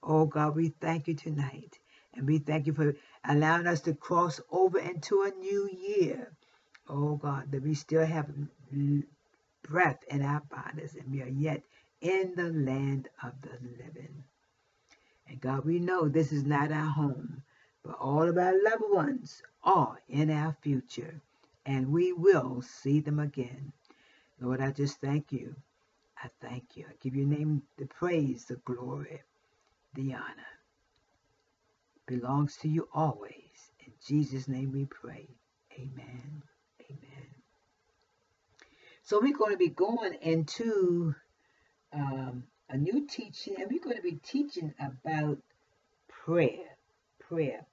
Oh, 0.03 0.27
God, 0.27 0.55
we 0.55 0.69
thank 0.69 1.09
you 1.09 1.15
tonight. 1.15 1.79
And 2.13 2.27
we 2.27 2.39
thank 2.39 2.67
you 2.67 2.75
for 2.75 2.95
allowing 3.25 3.67
us 3.67 3.81
to 3.83 3.95
cross 3.95 4.41
over 4.51 4.79
into 4.79 5.23
a 5.23 5.31
new 5.31 5.69
year. 5.73 6.37
Oh, 6.89 7.17
God, 7.17 7.51
that 7.53 7.63
we 7.63 7.75
still 7.75 8.05
have 8.05 8.31
breath 9.63 10.05
in 10.09 10.23
our 10.23 10.41
bodies 10.41 10.95
and 10.95 11.11
we 11.11 11.23
are 11.23 11.29
yet 11.29 11.63
in 12.03 12.35
the 12.37 12.51
land 12.51 13.09
of 13.23 13.33
the 13.41 13.59
living. 13.83 14.25
And 15.29 15.41
God, 15.41 15.65
we 15.65 15.81
know 15.81 16.09
this 16.09 16.33
is 16.33 16.45
not 16.45 16.73
our 16.73 16.91
home, 16.91 17.43
but 17.85 17.97
all 18.01 18.29
of 18.29 18.39
our 18.39 18.55
loved 18.65 18.85
ones 18.91 19.43
are 19.65 19.99
in 20.09 20.31
our 20.31 20.57
future 20.63 21.21
and 21.67 21.93
we 21.93 22.13
will 22.13 22.63
see 22.63 23.01
them 23.01 23.21
again. 23.21 23.73
Lord, 24.41 24.61
I 24.61 24.73
just 24.73 25.01
thank 25.01 25.33
you. 25.33 25.57
I 26.23 26.31
thank 26.41 26.77
you. 26.77 26.87
I 26.89 26.95
give 27.03 27.17
your 27.17 27.27
name 27.27 27.63
the 27.79 27.87
praise, 27.87 28.47
the 28.47 28.57
glory, 28.65 29.23
the 29.95 30.15
honor. 30.15 30.47
belongs 32.07 32.57
to 32.59 32.69
you 32.69 32.89
always. 32.95 33.73
In 33.87 33.93
Jesus' 34.07 34.49
name 34.49 34.73
we 34.73 34.87
pray. 34.87 35.29
Amen. 35.75 36.43
Amen. 36.91 37.29
So 39.05 39.21
we're 39.21 39.37
going 39.37 39.53
to 39.53 39.59
be 39.59 39.69
going 39.71 40.15
into 40.23 41.15
um, 41.93 42.45
a 42.71 42.77
new 42.77 43.07
teaching, 43.07 43.57
and 43.59 43.71
we're 43.71 43.81
going 43.81 43.97
to 43.97 44.03
be 44.03 44.19
teaching 44.25 44.75
about 44.81 45.39
prayer. 46.09 46.77
Prayer. 47.21 47.65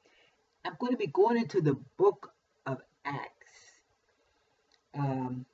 I'm 0.64 0.76
going 0.80 0.92
to 0.92 0.98
be 0.98 1.08
going 1.08 1.38
into 1.38 1.62
the 1.62 1.78
book 1.98 2.32
of 2.66 2.80
Acts 3.06 3.42
um, 4.94 5.46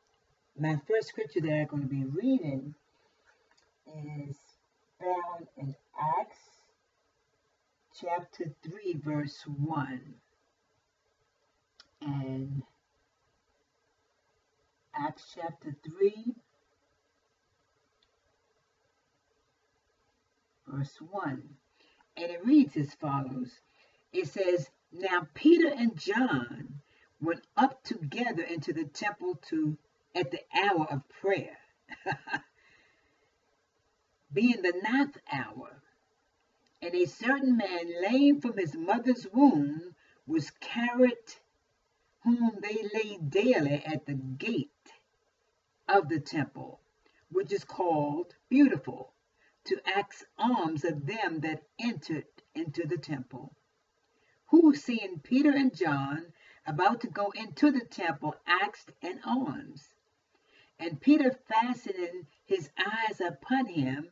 my 0.59 0.79
first 0.87 1.09
scripture 1.09 1.41
that 1.41 1.53
I'm 1.53 1.67
going 1.67 1.83
to 1.83 1.87
be 1.87 2.05
reading 2.05 2.73
is 3.87 4.35
found 4.99 5.47
in 5.57 5.75
Acts 6.19 6.39
chapter 7.99 8.51
3, 8.63 8.95
verse 9.03 9.43
1. 9.45 10.01
And 12.01 12.63
Acts 14.95 15.35
chapter 15.35 15.75
3, 15.97 16.33
verse 20.67 20.97
1. 21.11 21.43
And 22.17 22.31
it 22.31 22.45
reads 22.45 22.75
as 22.77 22.93
follows 22.95 23.51
It 24.11 24.27
says, 24.27 24.69
Now 24.91 25.27
Peter 25.33 25.69
and 25.69 25.97
John 25.97 26.81
went 27.21 27.45
up 27.55 27.83
together 27.83 28.43
into 28.43 28.73
the 28.73 28.85
temple 28.85 29.39
to 29.49 29.77
at 30.13 30.31
the 30.31 30.41
hour 30.55 30.87
of 30.89 31.07
prayer, 31.21 31.57
being 34.33 34.61
the 34.61 34.73
ninth 34.83 35.17
hour. 35.31 35.81
And 36.81 36.93
a 36.93 37.05
certain 37.05 37.57
man, 37.57 38.01
lame 38.01 38.39
from 38.39 38.57
his 38.57 38.75
mother's 38.75 39.27
womb, 39.33 39.95
was 40.25 40.51
carried, 40.59 41.13
whom 42.23 42.59
they 42.61 42.87
laid 42.93 43.29
daily 43.29 43.83
at 43.85 44.05
the 44.05 44.13
gate 44.13 44.69
of 45.87 46.09
the 46.09 46.19
temple, 46.19 46.79
which 47.31 47.51
is 47.51 47.63
called 47.63 48.35
Beautiful, 48.49 49.13
to 49.67 49.81
ask 49.85 50.25
alms 50.37 50.85
of 50.85 51.05
them 51.05 51.41
that 51.41 51.63
entered 51.77 52.25
into 52.55 52.87
the 52.87 52.97
temple. 52.97 53.53
Who, 54.47 54.73
seeing 54.73 55.19
Peter 55.19 55.51
and 55.51 55.75
John 55.75 56.31
about 56.65 57.01
to 57.01 57.07
go 57.07 57.31
into 57.31 57.71
the 57.71 57.85
temple, 57.85 58.35
asked 58.45 58.91
an 59.01 59.19
alms. 59.25 59.93
And 60.79 61.01
Peter, 61.01 61.31
fastening 61.31 62.27
his 62.45 62.69
eyes 62.77 63.19
upon 63.19 63.65
him 63.65 64.09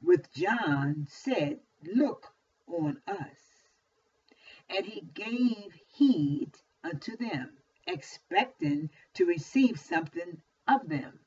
with 0.00 0.32
John, 0.32 1.06
said, 1.10 1.60
Look 1.82 2.32
on 2.66 3.02
us. 3.06 3.66
And 4.70 4.86
he 4.86 5.02
gave 5.12 5.78
heed 5.86 6.52
unto 6.82 7.16
them, 7.16 7.58
expecting 7.86 8.88
to 9.14 9.26
receive 9.26 9.78
something 9.78 10.40
of 10.66 10.88
them. 10.88 11.20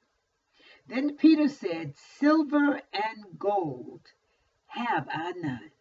Then 0.91 1.15
Peter 1.15 1.48
said, 1.48 1.95
Silver 2.19 2.81
and 2.91 3.39
gold 3.39 4.01
have 4.67 5.07
I 5.10 5.31
none 5.31 5.71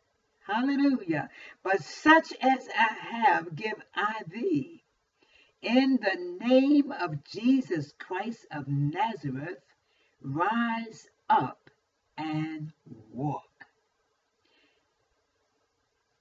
Hallelujah. 0.47 1.31
But 1.65 1.83
such 1.83 2.33
as 2.41 2.69
I 2.69 2.95
have 3.17 3.57
give 3.57 3.83
I 3.93 4.23
thee. 4.29 4.85
In 5.63 5.99
the 6.01 6.47
name 6.47 6.93
of 6.93 7.25
Jesus 7.25 7.93
Christ 7.99 8.47
of 8.53 8.69
Nazareth, 8.69 9.59
rise 10.23 11.09
up 11.29 11.71
and 12.17 12.73
walk. 13.13 13.67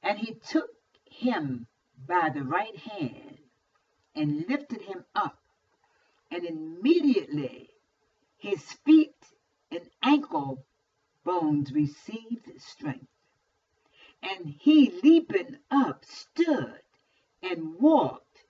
And 0.02 0.18
he 0.18 0.34
took 0.34 0.72
him 1.06 1.68
by 2.08 2.32
the 2.34 2.44
right 2.44 2.76
hand 2.76 3.38
and 4.16 4.46
lifted 4.50 4.82
him 4.82 5.06
up, 5.14 5.38
and 6.32 6.44
immediately 6.44 7.69
his 8.40 8.62
feet 8.86 9.16
and 9.70 9.82
ankle 10.02 10.66
bones 11.24 11.72
received 11.72 12.50
strength. 12.58 13.06
And 14.24 14.56
he, 14.60 15.00
leaping 15.04 15.58
up, 15.70 16.04
stood 16.06 16.82
and 17.44 17.76
walked 17.76 18.46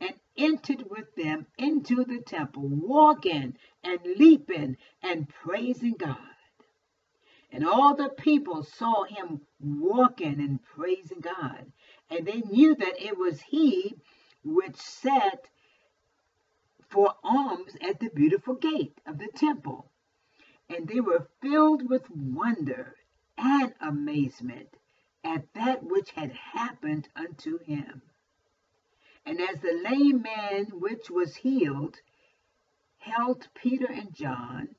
and 0.00 0.14
entered 0.36 0.84
with 0.90 1.14
them 1.14 1.46
into 1.58 2.04
the 2.04 2.20
temple, 2.20 2.62
walking 2.66 3.56
and 3.84 4.00
leaping 4.16 4.76
and 5.02 5.28
praising 5.28 5.94
God. 5.94 6.18
And 7.52 7.66
all 7.66 7.94
the 7.94 8.08
people 8.08 8.62
saw 8.62 9.04
him 9.04 9.42
walking 9.60 10.40
and 10.40 10.62
praising 10.64 11.20
God. 11.20 11.70
And 12.10 12.26
they 12.26 12.40
knew 12.40 12.74
that 12.74 13.04
it 13.04 13.18
was 13.18 13.40
he 13.42 13.94
which 14.42 14.76
sat 14.76 15.48
for 16.92 17.14
alms 17.24 17.74
at 17.80 17.98
the 18.00 18.10
beautiful 18.10 18.54
gate 18.54 19.00
of 19.06 19.18
the 19.18 19.28
temple. 19.28 19.90
And 20.68 20.86
they 20.86 21.00
were 21.00 21.28
filled 21.40 21.88
with 21.88 22.10
wonder 22.10 22.94
and 23.38 23.72
amazement 23.80 24.76
at 25.24 25.52
that 25.54 25.82
which 25.82 26.10
had 26.10 26.32
happened 26.32 27.08
unto 27.16 27.58
him. 27.58 28.02
And 29.24 29.40
as 29.40 29.60
the 29.60 29.72
lame 29.72 30.22
man 30.22 30.66
which 30.80 31.08
was 31.08 31.36
healed 31.36 31.96
held 32.98 33.48
Peter 33.54 33.90
and 33.90 34.14
John, 34.14 34.74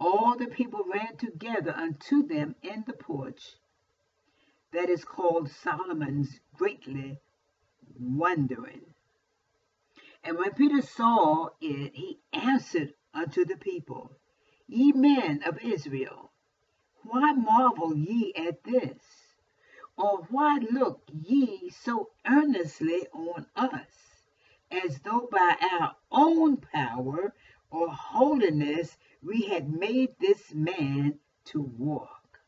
all 0.00 0.36
the 0.36 0.48
people 0.48 0.84
ran 0.92 1.16
together 1.16 1.72
unto 1.74 2.26
them 2.26 2.56
in 2.62 2.82
the 2.86 2.92
porch 2.92 3.54
that 4.72 4.88
is 4.88 5.04
called 5.04 5.48
Solomon's, 5.50 6.40
greatly 6.56 7.18
wondering. 8.00 8.91
And 10.24 10.38
when 10.38 10.54
Peter 10.54 10.82
saw 10.82 11.48
it, 11.60 11.94
he 11.94 12.20
answered 12.32 12.94
unto 13.12 13.44
the 13.44 13.56
people, 13.56 14.12
Ye 14.68 14.92
men 14.92 15.42
of 15.44 15.58
Israel, 15.58 16.30
why 17.02 17.32
marvel 17.32 17.96
ye 17.96 18.32
at 18.34 18.62
this? 18.62 19.34
Or 19.96 20.22
why 20.30 20.58
look 20.70 21.02
ye 21.12 21.70
so 21.70 22.10
earnestly 22.24 23.06
on 23.12 23.46
us, 23.56 24.24
as 24.70 25.00
though 25.00 25.28
by 25.30 25.56
our 25.72 25.96
own 26.10 26.58
power 26.58 27.34
or 27.70 27.88
holiness 27.88 28.96
we 29.22 29.42
had 29.42 29.68
made 29.68 30.14
this 30.18 30.54
man 30.54 31.18
to 31.46 31.60
walk? 31.60 32.40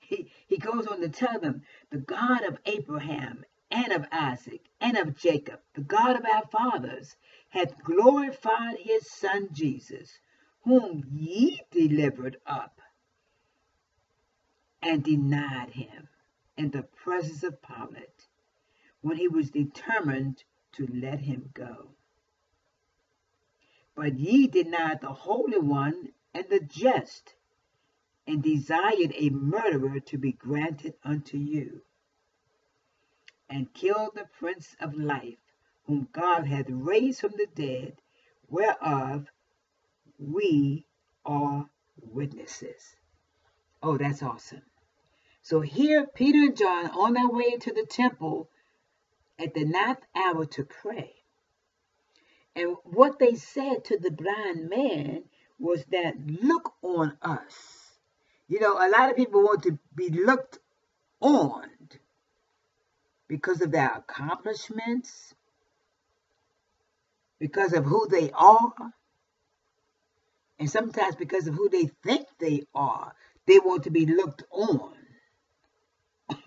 He, 0.00 0.30
he 0.46 0.58
goes 0.58 0.86
on 0.86 1.00
to 1.00 1.08
tell 1.08 1.38
them, 1.38 1.62
the 1.90 1.98
God 1.98 2.42
of 2.42 2.58
Abraham 2.66 3.44
and 3.74 3.92
of 3.92 4.06
Isaac 4.12 4.60
and 4.80 4.96
of 4.96 5.16
Jacob, 5.16 5.58
the 5.74 5.80
God 5.80 6.16
of 6.16 6.24
our 6.24 6.46
fathers, 6.46 7.16
hath 7.48 7.82
glorified 7.82 8.78
his 8.78 9.10
son 9.10 9.48
Jesus, 9.52 10.20
whom 10.62 11.04
ye 11.10 11.60
delivered 11.72 12.36
up 12.46 12.80
and 14.80 15.02
denied 15.02 15.70
him 15.70 16.08
in 16.56 16.70
the 16.70 16.84
presence 16.84 17.42
of 17.42 17.60
Pilate 17.62 18.28
when 19.00 19.16
he 19.16 19.26
was 19.26 19.50
determined 19.50 20.44
to 20.72 20.86
let 20.86 21.18
him 21.18 21.50
go. 21.52 21.90
But 23.96 24.18
ye 24.18 24.46
denied 24.46 25.00
the 25.00 25.12
Holy 25.12 25.58
One 25.58 26.12
and 26.32 26.48
the 26.48 26.60
just, 26.60 27.34
and 28.26 28.42
desired 28.42 29.12
a 29.16 29.30
murderer 29.30 29.98
to 30.00 30.18
be 30.18 30.32
granted 30.32 30.94
unto 31.02 31.38
you, 31.38 31.82
and 33.54 33.72
killed 33.72 34.10
the 34.16 34.26
Prince 34.40 34.74
of 34.80 34.94
Life, 34.94 35.38
whom 35.84 36.08
God 36.12 36.44
hath 36.44 36.66
raised 36.68 37.20
from 37.20 37.34
the 37.36 37.46
dead, 37.54 37.94
whereof 38.48 39.28
we 40.18 40.86
are 41.24 41.70
witnesses. 42.02 42.96
Oh, 43.80 43.96
that's 43.96 44.24
awesome. 44.24 44.62
So 45.42 45.60
here, 45.60 46.04
Peter 46.04 46.38
and 46.40 46.56
John 46.56 46.90
on 46.90 47.12
their 47.12 47.28
way 47.28 47.56
to 47.58 47.72
the 47.72 47.86
temple 47.86 48.50
at 49.38 49.54
the 49.54 49.64
ninth 49.64 50.04
hour 50.16 50.46
to 50.46 50.64
pray. 50.64 51.14
And 52.56 52.74
what 52.82 53.20
they 53.20 53.36
said 53.36 53.84
to 53.84 53.98
the 53.98 54.10
blind 54.10 54.68
man 54.68 55.26
was 55.60 55.84
that, 55.92 56.14
look 56.26 56.72
on 56.82 57.16
us. 57.22 57.92
You 58.48 58.58
know, 58.58 58.72
a 58.72 58.90
lot 58.90 59.10
of 59.10 59.16
people 59.16 59.42
want 59.42 59.62
to 59.62 59.78
be 59.94 60.08
looked 60.08 60.58
on 61.20 61.70
because 63.28 63.60
of 63.60 63.70
their 63.72 63.90
accomplishments, 63.96 65.34
because 67.38 67.72
of 67.72 67.84
who 67.84 68.06
they 68.08 68.30
are, 68.32 68.72
and 70.58 70.70
sometimes 70.70 71.16
because 71.16 71.46
of 71.46 71.54
who 71.54 71.68
they 71.68 71.90
think 72.04 72.26
they 72.38 72.62
are. 72.74 73.12
They 73.46 73.58
want 73.58 73.84
to 73.84 73.90
be 73.90 74.06
looked 74.06 74.44
on. 74.50 74.94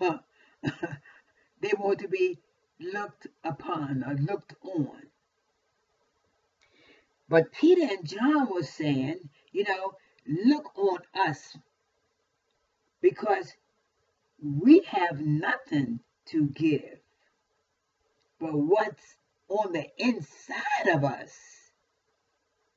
they 0.00 1.72
want 1.78 2.00
to 2.00 2.08
be 2.08 2.38
looked 2.80 3.26
upon 3.44 4.04
or 4.04 4.14
looked 4.14 4.54
on. 4.62 5.02
But 7.28 7.52
Peter 7.52 7.82
and 7.82 8.08
John 8.08 8.48
were 8.52 8.62
saying, 8.62 9.28
you 9.52 9.64
know, 9.64 9.92
look 10.26 10.76
on 10.76 10.98
us 11.14 11.56
because 13.02 13.54
we 14.42 14.82
have 14.88 15.20
nothing 15.20 16.00
to 16.28 16.46
give. 16.46 16.98
But 18.38 18.54
what's 18.54 19.16
on 19.48 19.72
the 19.72 19.86
inside 19.98 20.88
of 20.88 21.04
us, 21.04 21.36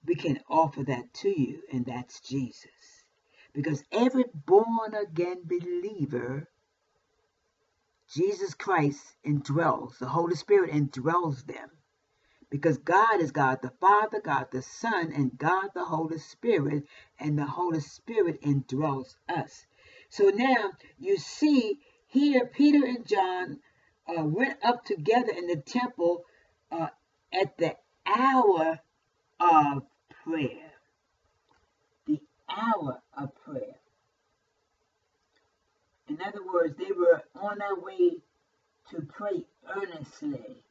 we 0.05 0.15
can 0.15 0.39
offer 0.49 0.83
that 0.83 1.13
to 1.15 1.29
you, 1.29 1.61
and 1.71 1.85
that's 1.85 2.19
Jesus. 2.21 3.05
Because 3.53 3.83
every 3.91 4.25
born 4.33 4.93
again 4.93 5.41
believer 5.45 6.47
Jesus 8.13 8.53
Christ 8.55 9.15
indwells, 9.25 9.97
the 9.99 10.09
Holy 10.09 10.35
Spirit 10.35 10.71
indwells 10.71 11.45
them. 11.45 11.69
Because 12.49 12.77
God 12.77 13.21
is 13.21 13.31
God 13.31 13.61
the 13.61 13.71
Father, 13.79 14.19
God 14.19 14.47
the 14.51 14.61
Son, 14.61 15.13
and 15.13 15.37
God 15.37 15.69
the 15.73 15.85
Holy 15.85 16.17
Spirit, 16.17 16.83
and 17.17 17.39
the 17.39 17.45
Holy 17.45 17.79
Spirit 17.79 18.41
indwells 18.41 19.15
us. 19.29 19.65
So 20.09 20.25
now 20.29 20.71
you 20.99 21.15
see 21.15 21.79
here 22.11 22.45
Peter 22.45 22.85
and 22.85 23.07
John 23.07 23.59
uh, 24.07 24.23
went 24.23 24.57
up 24.63 24.83
together 24.83 25.31
in 25.35 25.47
the 25.47 25.55
temple 25.55 26.25
uh, 26.69 26.87
at 27.31 27.57
the 27.57 27.75
hour 28.05 28.79
of 29.39 29.83
prayer. 30.23 30.73
The 32.05 32.19
hour 32.49 33.01
of 33.17 33.29
prayer. 33.45 33.75
In 36.09 36.19
other 36.21 36.41
words, 36.45 36.75
they 36.77 36.91
were 36.91 37.23
on 37.41 37.59
their 37.59 37.75
way 37.75 38.17
to 38.89 39.01
pray 39.01 39.45
earnestly. 39.73 40.63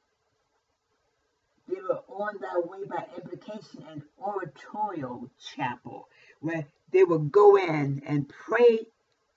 They 1.67 1.81
were 1.81 2.03
on 2.09 2.35
their 2.39 2.61
way 2.61 2.85
by 2.87 3.07
implication 3.17 3.87
an 3.91 4.03
oratorial 4.19 5.31
chapel 5.57 6.09
where 6.41 6.67
they 6.93 7.03
would 7.03 7.33
go 7.33 7.57
in 7.57 8.03
and 8.07 8.29
pray 8.29 8.81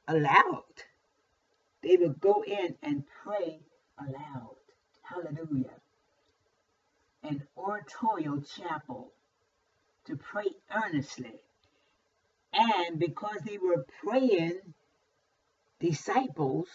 aloud. 0.05 0.63
They 1.83 1.97
would 1.97 2.19
go 2.21 2.43
in 2.43 2.75
and 2.81 3.03
pray 3.23 3.59
aloud. 3.99 4.55
Hallelujah. 5.01 5.75
An 7.23 7.43
oratorial 7.57 8.41
chapel 8.41 9.11
to 10.05 10.15
pray 10.15 10.47
earnestly. 10.73 11.39
And 12.53 12.99
because 12.99 13.39
they 13.45 13.57
were 13.57 13.85
praying 14.01 14.59
disciples 15.79 16.69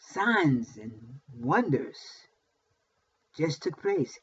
signs 0.00 0.76
and 0.76 0.92
wonders 1.40 1.98
just 3.36 3.62
took 3.62 3.80
place. 3.80 4.18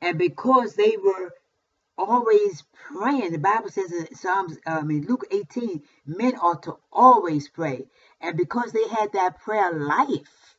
And 0.00 0.18
because 0.18 0.74
they 0.74 0.96
were 0.96 1.32
always 1.98 2.62
praying, 2.72 3.32
the 3.32 3.38
Bible 3.38 3.70
says 3.70 3.92
in 3.92 4.14
Psalms, 4.14 4.58
um, 4.66 4.78
I 4.78 4.82
mean 4.82 5.06
Luke 5.06 5.26
18, 5.30 5.82
men 6.06 6.34
ought 6.36 6.62
to 6.64 6.76
always 6.92 7.48
pray. 7.48 7.86
And 8.20 8.36
because 8.36 8.72
they 8.72 8.86
had 8.88 9.12
that 9.12 9.40
prayer 9.40 9.72
life, 9.72 10.56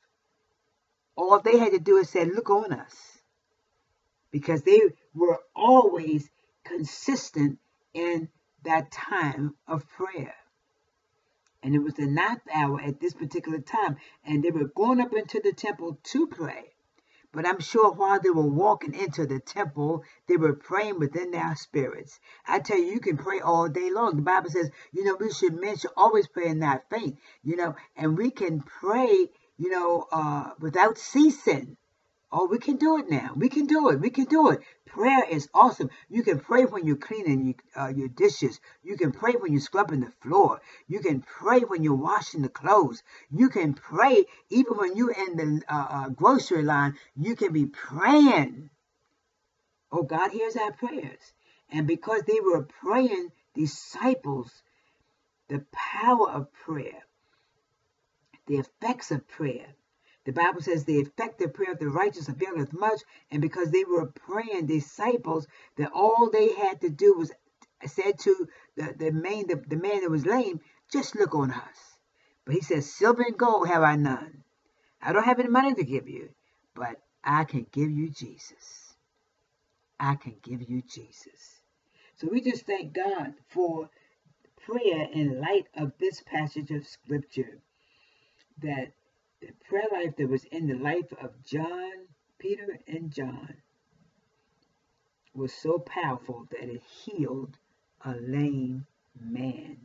all 1.15 1.39
they 1.39 1.57
had 1.57 1.71
to 1.71 1.79
do 1.79 1.97
is 1.97 2.09
say, 2.09 2.25
look 2.25 2.49
on 2.49 2.73
us. 2.73 2.95
Because 4.31 4.61
they 4.63 4.81
were 5.13 5.39
always 5.55 6.29
consistent 6.63 7.59
in 7.93 8.29
that 8.63 8.91
time 8.91 9.55
of 9.67 9.87
prayer. 9.87 10.35
And 11.63 11.73
it 11.73 11.79
was 11.79 11.95
the 11.95 12.05
ninth 12.05 12.43
hour 12.53 12.79
at 12.81 12.99
this 12.99 13.13
particular 13.13 13.59
time. 13.59 13.97
And 14.23 14.43
they 14.43 14.51
were 14.51 14.67
going 14.67 15.01
up 15.01 15.13
into 15.13 15.39
the 15.43 15.53
temple 15.53 15.99
to 16.03 16.27
pray. 16.27 16.73
But 17.33 17.45
I'm 17.45 17.59
sure 17.59 17.91
while 17.91 18.19
they 18.19 18.29
were 18.29 18.41
walking 18.47 18.93
into 18.93 19.25
the 19.25 19.39
temple, 19.39 20.03
they 20.27 20.37
were 20.37 20.53
praying 20.53 20.97
within 20.99 21.31
their 21.31 21.55
spirits. 21.55 22.19
I 22.47 22.59
tell 22.59 22.77
you, 22.77 22.93
you 22.93 22.99
can 22.99 23.17
pray 23.17 23.41
all 23.41 23.67
day 23.67 23.91
long. 23.91 24.15
The 24.15 24.21
Bible 24.21 24.49
says, 24.49 24.71
you 24.93 25.03
know, 25.03 25.15
we 25.19 25.31
should 25.31 25.59
men 25.59 25.77
should 25.77 25.91
always 25.97 26.27
pray 26.27 26.47
and 26.47 26.59
not 26.59 26.89
faint. 26.89 27.19
You 27.43 27.57
know, 27.57 27.75
and 27.95 28.17
we 28.17 28.31
can 28.31 28.61
pray, 28.61 29.29
you 29.57 29.69
know, 29.69 30.07
uh, 30.11 30.51
without 30.59 30.97
ceasing. 30.97 31.75
Oh, 32.29 32.45
we 32.47 32.57
can 32.57 32.75
do 32.75 32.97
it 32.97 33.09
now. 33.09 33.31
We 33.35 33.47
can 33.47 33.67
do 33.67 33.89
it. 33.89 34.01
We 34.01 34.09
can 34.09 34.25
do 34.25 34.49
it. 34.49 34.59
Prayer 34.85 35.23
is 35.29 35.47
awesome. 35.53 35.89
You 36.09 36.23
can 36.23 36.39
pray 36.39 36.65
when 36.65 36.85
you're 36.85 36.97
cleaning 36.97 37.55
uh, 37.73 37.87
your 37.87 38.09
dishes. 38.09 38.59
You 38.83 38.97
can 38.97 39.13
pray 39.13 39.33
when 39.33 39.53
you're 39.53 39.61
scrubbing 39.61 40.01
the 40.01 40.11
floor. 40.21 40.59
You 40.87 40.99
can 40.99 41.21
pray 41.21 41.61
when 41.61 41.83
you're 41.83 41.95
washing 41.95 42.41
the 42.41 42.49
clothes. 42.49 43.01
You 43.31 43.47
can 43.47 43.73
pray 43.73 44.25
even 44.49 44.73
when 44.73 44.97
you're 44.97 45.13
in 45.13 45.37
the 45.37 45.61
uh, 45.73 45.87
uh, 45.89 46.09
grocery 46.09 46.63
line. 46.63 46.95
You 47.15 47.35
can 47.37 47.53
be 47.53 47.65
praying. 47.65 48.71
Oh, 49.89 50.03
God 50.03 50.31
hears 50.31 50.57
our 50.57 50.73
prayers. 50.73 51.33
And 51.69 51.87
because 51.87 52.23
they 52.23 52.41
were 52.41 52.63
praying 52.63 53.31
disciples, 53.55 54.51
the 55.47 55.65
power 55.71 56.29
of 56.29 56.51
prayer, 56.51 57.03
the 58.47 58.57
effects 58.57 59.11
of 59.11 59.27
prayer, 59.29 59.67
the 60.27 60.33
Bible 60.33 60.61
says 60.61 60.83
the 60.83 60.99
effective 60.99 61.53
prayer 61.53 61.71
of 61.71 61.79
the 61.79 61.87
righteous 61.87 62.27
availeth 62.27 62.73
much, 62.73 62.99
and 63.31 63.41
because 63.41 63.71
they 63.71 63.85
were 63.85 64.07
praying 64.07 64.65
disciples, 64.65 65.47
that 65.77 65.93
all 65.93 66.29
they 66.29 66.53
had 66.53 66.81
to 66.81 66.89
do 66.89 67.13
was 67.13 67.31
said 67.85 68.19
to 68.19 68.49
the, 68.75 68.93
the 68.97 69.11
man 69.11 69.47
the, 69.47 69.55
the 69.55 69.77
man 69.77 70.01
that 70.01 70.11
was 70.11 70.25
lame, 70.25 70.59
just 70.91 71.15
look 71.15 71.33
on 71.33 71.51
us. 71.51 71.77
But 72.43 72.55
he 72.55 72.61
says, 72.61 72.93
Silver 72.93 73.21
and 73.21 73.37
gold 73.37 73.69
have 73.69 73.83
I 73.83 73.95
none. 73.95 74.43
I 75.01 75.13
don't 75.13 75.23
have 75.23 75.39
any 75.39 75.47
money 75.47 75.73
to 75.75 75.85
give 75.85 76.09
you, 76.09 76.27
but 76.75 76.97
I 77.23 77.45
can 77.45 77.65
give 77.71 77.89
you 77.89 78.09
Jesus. 78.09 78.95
I 79.97 80.15
can 80.15 80.35
give 80.43 80.69
you 80.69 80.81
Jesus. 80.81 81.61
So 82.17 82.27
we 82.29 82.41
just 82.41 82.65
thank 82.65 82.91
God 82.91 83.33
for 83.47 83.89
prayer 84.65 85.07
in 85.09 85.39
light 85.39 85.67
of 85.77 85.93
this 85.99 86.21
passage 86.21 86.71
of 86.71 86.85
scripture 86.85 87.61
that 88.61 88.91
the 89.41 89.51
prayer 89.69 89.87
life 89.91 90.15
that 90.17 90.29
was 90.29 90.45
in 90.45 90.67
the 90.67 90.75
life 90.75 91.11
of 91.21 91.43
John, 91.43 91.91
Peter, 92.39 92.79
and 92.87 93.11
John 93.11 93.55
was 95.33 95.53
so 95.53 95.77
powerful 95.79 96.47
that 96.51 96.69
it 96.69 96.81
healed 96.81 97.57
a 98.03 98.15
lame 98.15 98.85
man. 99.19 99.77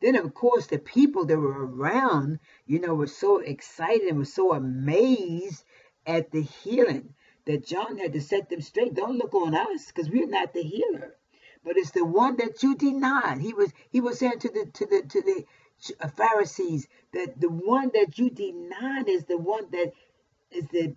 Then, 0.00 0.16
of 0.16 0.34
course, 0.34 0.66
the 0.66 0.78
people 0.78 1.24
that 1.26 1.38
were 1.38 1.66
around, 1.66 2.40
you 2.66 2.80
know, 2.80 2.94
were 2.94 3.06
so 3.06 3.38
excited 3.38 4.08
and 4.08 4.18
were 4.18 4.24
so 4.24 4.52
amazed 4.52 5.64
at 6.06 6.30
the 6.30 6.42
healing 6.42 7.14
that 7.46 7.64
John 7.64 7.98
had 7.98 8.12
to 8.12 8.20
set 8.20 8.50
them 8.50 8.60
straight. 8.60 8.94
Don't 8.94 9.16
look 9.16 9.34
on 9.34 9.54
us 9.54 9.86
because 9.86 10.10
we're 10.10 10.26
not 10.26 10.52
the 10.52 10.62
healer, 10.62 11.16
but 11.64 11.76
it's 11.76 11.92
the 11.92 12.04
one 12.04 12.36
that 12.36 12.62
you 12.62 12.74
denied. 12.74 13.38
He 13.38 13.54
was 13.54 13.72
he 13.90 14.00
was 14.00 14.18
saying 14.18 14.40
to 14.40 14.48
the 14.48 14.66
to 14.66 14.86
the 14.86 15.02
to 15.08 15.22
the 15.22 15.44
Uh, 16.00 16.08
Pharisees 16.08 16.86
that 17.12 17.40
the 17.40 17.50
one 17.50 17.90
that 17.94 18.18
you 18.18 18.30
denied 18.30 19.08
is 19.08 19.24
the 19.24 19.38
one 19.38 19.66
that 19.72 19.92
is 20.50 20.66
the 20.68 20.94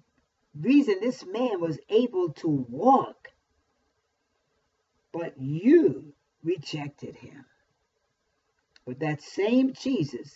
reason 0.59 0.97
this 1.01 1.25
man 1.25 1.59
was 1.59 1.79
able 1.89 2.33
to 2.33 2.47
walk. 2.47 3.29
But 5.11 5.39
you 5.39 6.13
rejected 6.43 7.15
him. 7.15 7.45
But 8.85 8.99
that 8.99 9.21
same 9.21 9.73
Jesus 9.73 10.33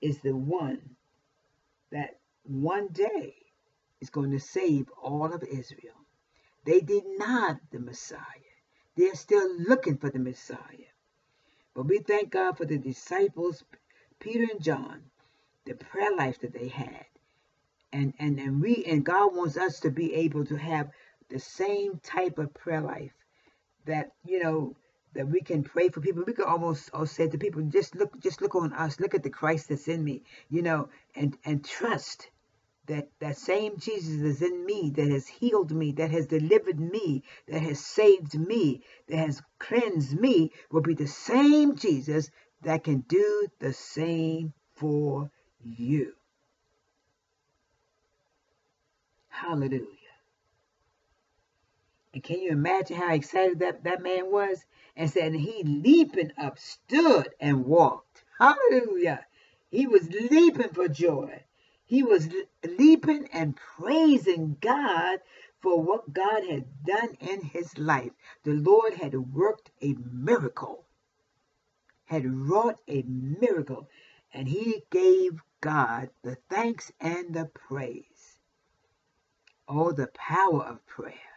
is 0.00 0.18
the 0.18 0.36
one 0.36 0.96
that 1.90 2.18
one 2.44 2.88
day 2.88 3.34
is 4.00 4.10
going 4.10 4.32
to 4.32 4.40
save 4.40 4.90
all 5.02 5.32
of 5.32 5.42
Israel. 5.44 5.94
They 6.64 6.80
denied 6.80 7.60
the 7.70 7.80
Messiah. 7.80 8.18
They're 8.96 9.14
still 9.14 9.48
looking 9.58 9.96
for 9.96 10.10
the 10.10 10.18
Messiah. 10.18 10.91
But 11.74 11.86
we 11.86 11.98
thank 11.98 12.30
God 12.30 12.56
for 12.56 12.64
the 12.64 12.78
disciples, 12.78 13.64
Peter 14.18 14.46
and 14.50 14.62
John, 14.62 15.02
the 15.64 15.74
prayer 15.74 16.14
life 16.16 16.40
that 16.40 16.52
they 16.52 16.68
had. 16.68 17.06
And, 17.92 18.14
and, 18.18 18.38
and 18.38 18.60
we 18.62 18.84
and 18.84 19.04
God 19.04 19.34
wants 19.34 19.56
us 19.56 19.80
to 19.80 19.90
be 19.90 20.14
able 20.14 20.44
to 20.46 20.56
have 20.56 20.90
the 21.28 21.38
same 21.38 21.98
type 22.02 22.38
of 22.38 22.54
prayer 22.54 22.80
life 22.80 23.12
that, 23.84 24.12
you 24.24 24.42
know, 24.42 24.76
that 25.14 25.28
we 25.28 25.40
can 25.40 25.62
pray 25.62 25.88
for 25.88 26.00
people. 26.00 26.24
We 26.26 26.32
could 26.32 26.46
almost 26.46 26.90
say 27.06 27.28
to 27.28 27.38
people, 27.38 27.62
just 27.62 27.94
look, 27.94 28.18
just 28.20 28.40
look 28.40 28.54
on 28.54 28.72
us, 28.72 28.98
look 28.98 29.14
at 29.14 29.22
the 29.22 29.30
Christ 29.30 29.68
that's 29.68 29.88
in 29.88 30.02
me, 30.02 30.22
you 30.48 30.62
know, 30.62 30.88
and 31.14 31.36
and 31.44 31.64
trust 31.64 32.28
that 32.86 33.08
that 33.20 33.36
same 33.36 33.78
Jesus 33.78 34.20
is 34.20 34.42
in 34.42 34.64
me, 34.66 34.90
that 34.96 35.08
has 35.08 35.26
healed 35.26 35.70
me, 35.70 35.92
that 35.92 36.10
has 36.10 36.26
delivered 36.26 36.80
me, 36.80 37.22
that 37.46 37.62
has 37.62 37.78
saved 37.78 38.38
me, 38.38 38.82
that 39.08 39.18
has 39.18 39.42
cleansed 39.58 40.18
me, 40.18 40.50
will 40.70 40.82
be 40.82 40.94
the 40.94 41.06
same 41.06 41.76
Jesus 41.76 42.30
that 42.62 42.84
can 42.84 43.00
do 43.00 43.46
the 43.60 43.72
same 43.72 44.52
for 44.74 45.30
you. 45.62 46.12
Hallelujah. 49.28 49.86
And 52.14 52.22
can 52.22 52.40
you 52.40 52.50
imagine 52.50 52.96
how 52.96 53.14
excited 53.14 53.60
that, 53.60 53.84
that 53.84 54.02
man 54.02 54.30
was? 54.30 54.64
And 54.96 55.10
said, 55.10 55.34
he 55.34 55.62
leaping 55.64 56.32
up 56.36 56.58
stood 56.58 57.30
and 57.40 57.64
walked. 57.64 58.24
Hallelujah. 58.38 59.24
He 59.70 59.86
was 59.86 60.08
leaping 60.10 60.68
for 60.68 60.88
joy. 60.88 61.42
He 61.92 62.02
was 62.02 62.26
leaping 62.64 63.28
and 63.34 63.54
praising 63.54 64.56
God 64.62 65.18
for 65.60 65.82
what 65.82 66.14
God 66.14 66.42
had 66.42 66.64
done 66.86 67.18
in 67.20 67.42
his 67.42 67.76
life. 67.76 68.12
The 68.44 68.54
Lord 68.54 68.94
had 68.94 69.12
worked 69.12 69.70
a 69.82 69.94
miracle, 70.10 70.86
had 72.06 72.24
wrought 72.24 72.78
a 72.88 73.02
miracle, 73.02 73.90
and 74.32 74.48
he 74.48 74.84
gave 74.88 75.42
God 75.60 76.08
the 76.22 76.38
thanks 76.48 76.90
and 76.98 77.34
the 77.34 77.44
praise. 77.44 78.38
Oh, 79.68 79.92
the 79.92 80.08
power 80.14 80.64
of 80.64 80.86
prayer. 80.86 81.36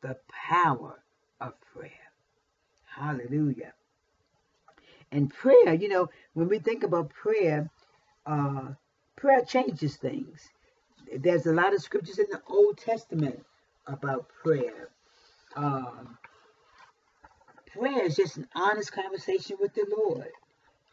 The 0.00 0.16
power 0.28 1.02
of 1.40 1.54
prayer. 1.74 2.12
Hallelujah. 2.84 3.74
And 5.10 5.28
prayer, 5.28 5.74
you 5.74 5.88
know, 5.88 6.08
when 6.34 6.46
we 6.46 6.60
think 6.60 6.84
about 6.84 7.10
prayer, 7.10 7.68
uh, 8.24 8.74
prayer 9.20 9.44
changes 9.44 9.96
things. 9.96 10.48
There's 11.14 11.46
a 11.46 11.52
lot 11.52 11.74
of 11.74 11.82
scriptures 11.82 12.18
in 12.18 12.26
the 12.30 12.40
Old 12.48 12.78
Testament 12.78 13.44
about 13.86 14.28
prayer. 14.42 14.88
Um, 15.54 16.16
prayer 17.72 18.06
is 18.06 18.16
just 18.16 18.38
an 18.38 18.48
honest 18.54 18.92
conversation 18.92 19.58
with 19.60 19.74
the 19.74 19.86
Lord. 19.94 20.30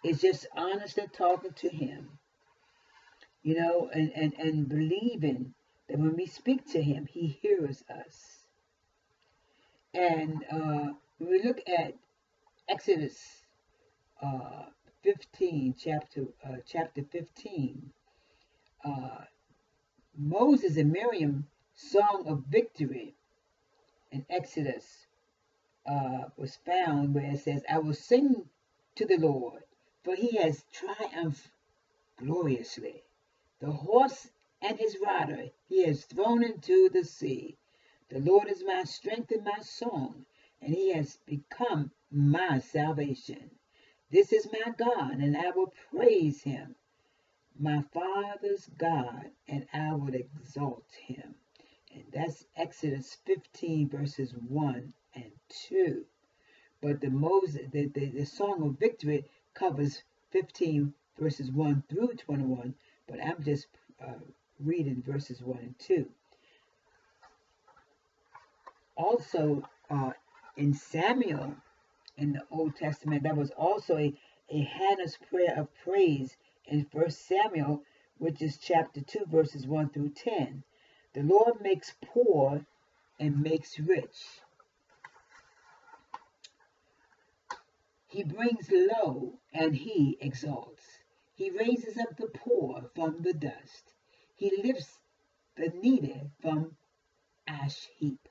It's 0.04 0.22
just 0.22 0.46
honestly 0.56 1.06
talking 1.13 1.54
to 1.54 1.70
Him, 1.70 2.10
you 3.44 3.56
know, 3.56 3.90
and, 3.94 4.12
and, 4.13 4.34
and 4.34 4.68
believing 4.68 5.54
that 5.88 5.98
when 5.98 6.16
we 6.16 6.26
speak 6.26 6.70
to 6.74 6.82
Him, 6.82 7.08
He 7.10 7.28
hears 7.42 7.82
us. 7.90 8.46
And 9.94 10.44
uh, 10.52 10.94
when 11.18 11.32
we 11.32 11.44
look 11.44 11.62
at 11.68 11.94
Exodus 12.68 13.18
uh, 14.22 14.63
15, 15.04 15.76
chapter 15.80 16.26
uh, 16.46 16.58
chapter 16.68 17.04
15, 17.10 17.92
uh, 18.84 19.26
Moses 20.16 20.78
and 20.78 20.92
Miriam 20.92 21.48
song 21.76 22.26
of 22.28 22.46
victory 22.46 23.16
in 24.12 24.26
Exodus 24.30 25.08
uh, 25.86 26.30
was 26.38 26.56
found 26.58 27.13
where 27.13 27.32
it 27.32 27.40
says, 27.40 27.63
I 27.70 27.80
will 27.80 27.94
sing 27.94 28.50
to 28.96 29.06
the 29.06 29.18
Lord, 29.18 29.63
for 30.04 30.16
he 30.16 30.38
has 30.38 30.63
triumphed 30.72 31.50
gloriously. 32.18 33.04
The 33.60 33.72
horse 33.72 34.30
and 34.62 34.80
his 34.80 34.98
rider 35.00 35.50
he 35.68 35.84
has 35.86 36.06
thrown 36.06 36.44
into 36.44 36.90
the 36.90 37.04
sea. 37.04 37.58
The 38.10 38.20
Lord 38.20 38.48
is 38.50 38.63
my 38.63 38.84
strength 38.84 39.32
and 39.32 39.44
my 39.44 39.60
song, 39.60 40.26
and 40.62 40.74
he 40.74 40.94
has 40.94 41.18
become 41.26 41.92
my 42.12 42.60
salvation. 42.60 43.52
This 44.10 44.34
is 44.34 44.52
my 44.52 44.72
God, 44.72 45.20
and 45.20 45.38
I 45.38 45.52
will 45.52 45.74
praise 45.92 46.42
him 46.42 46.76
my 47.60 47.84
father's 47.93 48.70
God, 48.78 49.32
and 49.48 49.65
I 49.74 49.93
will 49.93 50.13
exalt 50.13 50.86
him. 51.08 51.36
And 51.93 52.04
that's 52.13 52.46
Exodus 52.56 53.17
15, 53.26 53.89
verses 53.89 54.34
1 54.48 54.93
and 55.15 55.32
2. 55.70 56.06
But 56.82 57.02
the 57.02 57.10
Moses, 57.10 57.67
the, 57.72 57.88
the, 57.88 58.06
the 58.06 58.26
Song 58.26 58.62
of 58.63 58.80
Victory 58.80 59.26
covers 59.54 60.04
15 60.32 60.93
verses 61.17 61.52
1 61.52 61.84
through 61.89 62.13
21, 62.13 62.76
but 63.08 63.20
I'm 63.24 63.43
just 63.43 63.67
uh, 64.02 64.20
reading 64.60 65.02
verses 65.06 65.41
1 65.41 65.58
and 65.58 65.80
2. 65.80 66.08
Also, 68.96 69.63
uh, 69.89 70.12
in 70.56 70.74
Samuel 70.74 71.56
in 72.17 72.34
the 72.34 72.41
Old 72.52 72.76
Testament, 72.76 73.24
that 73.24 73.38
was 73.38 73.52
also 73.52 73.98
a, 73.98 74.13
a 74.50 74.62
Hannah's 74.62 75.17
prayer 75.30 75.56
of 75.58 75.67
praise 75.84 76.36
in 76.68 76.86
1 76.92 77.10
Samuel, 77.10 77.84
which 78.18 78.42
is 78.42 78.58
chapter 78.58 79.02
2, 79.02 79.26
verses 79.28 79.66
1 79.66 79.90
through 79.90 80.10
10. 80.10 80.64
The 81.14 81.24
Lord 81.24 81.62
makes 81.62 81.94
poor 82.04 82.66
and 83.20 83.42
makes 83.42 83.80
rich. 83.80 84.18
He 88.08 88.24
brings 88.24 88.70
low 88.72 89.40
and 89.54 89.76
he 89.76 90.18
exalts. 90.22 90.84
He 91.36 91.52
raises 91.52 91.98
up 91.98 92.18
the 92.18 92.28
poor 92.28 92.90
from 92.96 93.22
the 93.22 93.34
dust. 93.34 93.94
He 94.36 94.52
lifts 94.64 95.00
the 95.56 95.70
needy 95.70 96.22
from 96.42 96.76
ash 97.48 97.88
heap. 97.98 98.28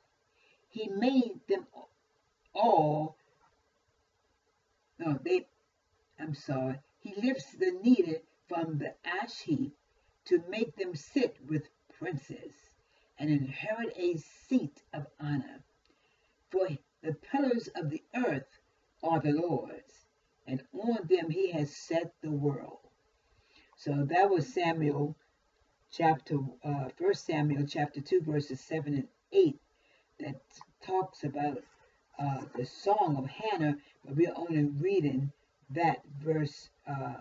He 0.69 0.89
made 0.89 1.41
them 1.49 1.67
all. 2.55 3.17
No, 4.99 5.19
they. 5.23 5.47
I'm 6.19 6.35
sorry. 6.35 6.81
He 7.01 7.15
lifts 7.21 7.53
the 7.53 7.73
needle 7.83 8.21
from 8.49 8.79
the 8.79 8.95
ash 9.05 9.41
heap 9.41 9.77
to 10.27 10.43
make 10.49 10.77
them 10.77 10.95
sit 10.95 11.37
with 11.49 11.69
princes 11.99 12.53
and 13.19 13.31
inherit 13.31 13.93
a 13.97 14.17
seat 14.17 14.83
of 14.93 15.07
honor. 15.21 15.63
For 16.51 16.69
the 17.03 17.15
pillars 17.15 17.69
of 17.75 17.91
the 17.91 18.03
earth 18.15 18.59
are 19.03 19.21
the 19.21 19.33
Lord's, 19.33 20.07
and 20.47 20.63
on 20.73 21.07
them 21.07 21.31
he 21.31 21.51
has 21.53 21.75
set 21.75 22.13
the 22.23 22.31
world. 22.31 22.79
So 23.77 24.05
that 24.07 24.31
was 24.31 24.53
Samuel 24.53 25.17
chapter, 25.91 26.39
uh, 26.65 26.89
1 26.99 27.15
Samuel 27.15 27.67
chapter 27.67 28.01
2, 28.01 28.23
verses 28.23 28.61
7 28.61 28.95
and 28.95 29.09
8, 29.33 29.61
that 30.21 30.41
talks 30.83 31.25
about 31.25 31.59
uh, 32.19 32.41
the 32.57 32.65
song 32.65 33.17
of 33.17 33.27
Hannah, 33.27 33.77
but 34.05 34.17
we're 34.17 34.33
only 34.35 34.65
reading 34.65 35.33
that 35.71 36.03
verse, 36.23 36.71
uh, 36.89 37.15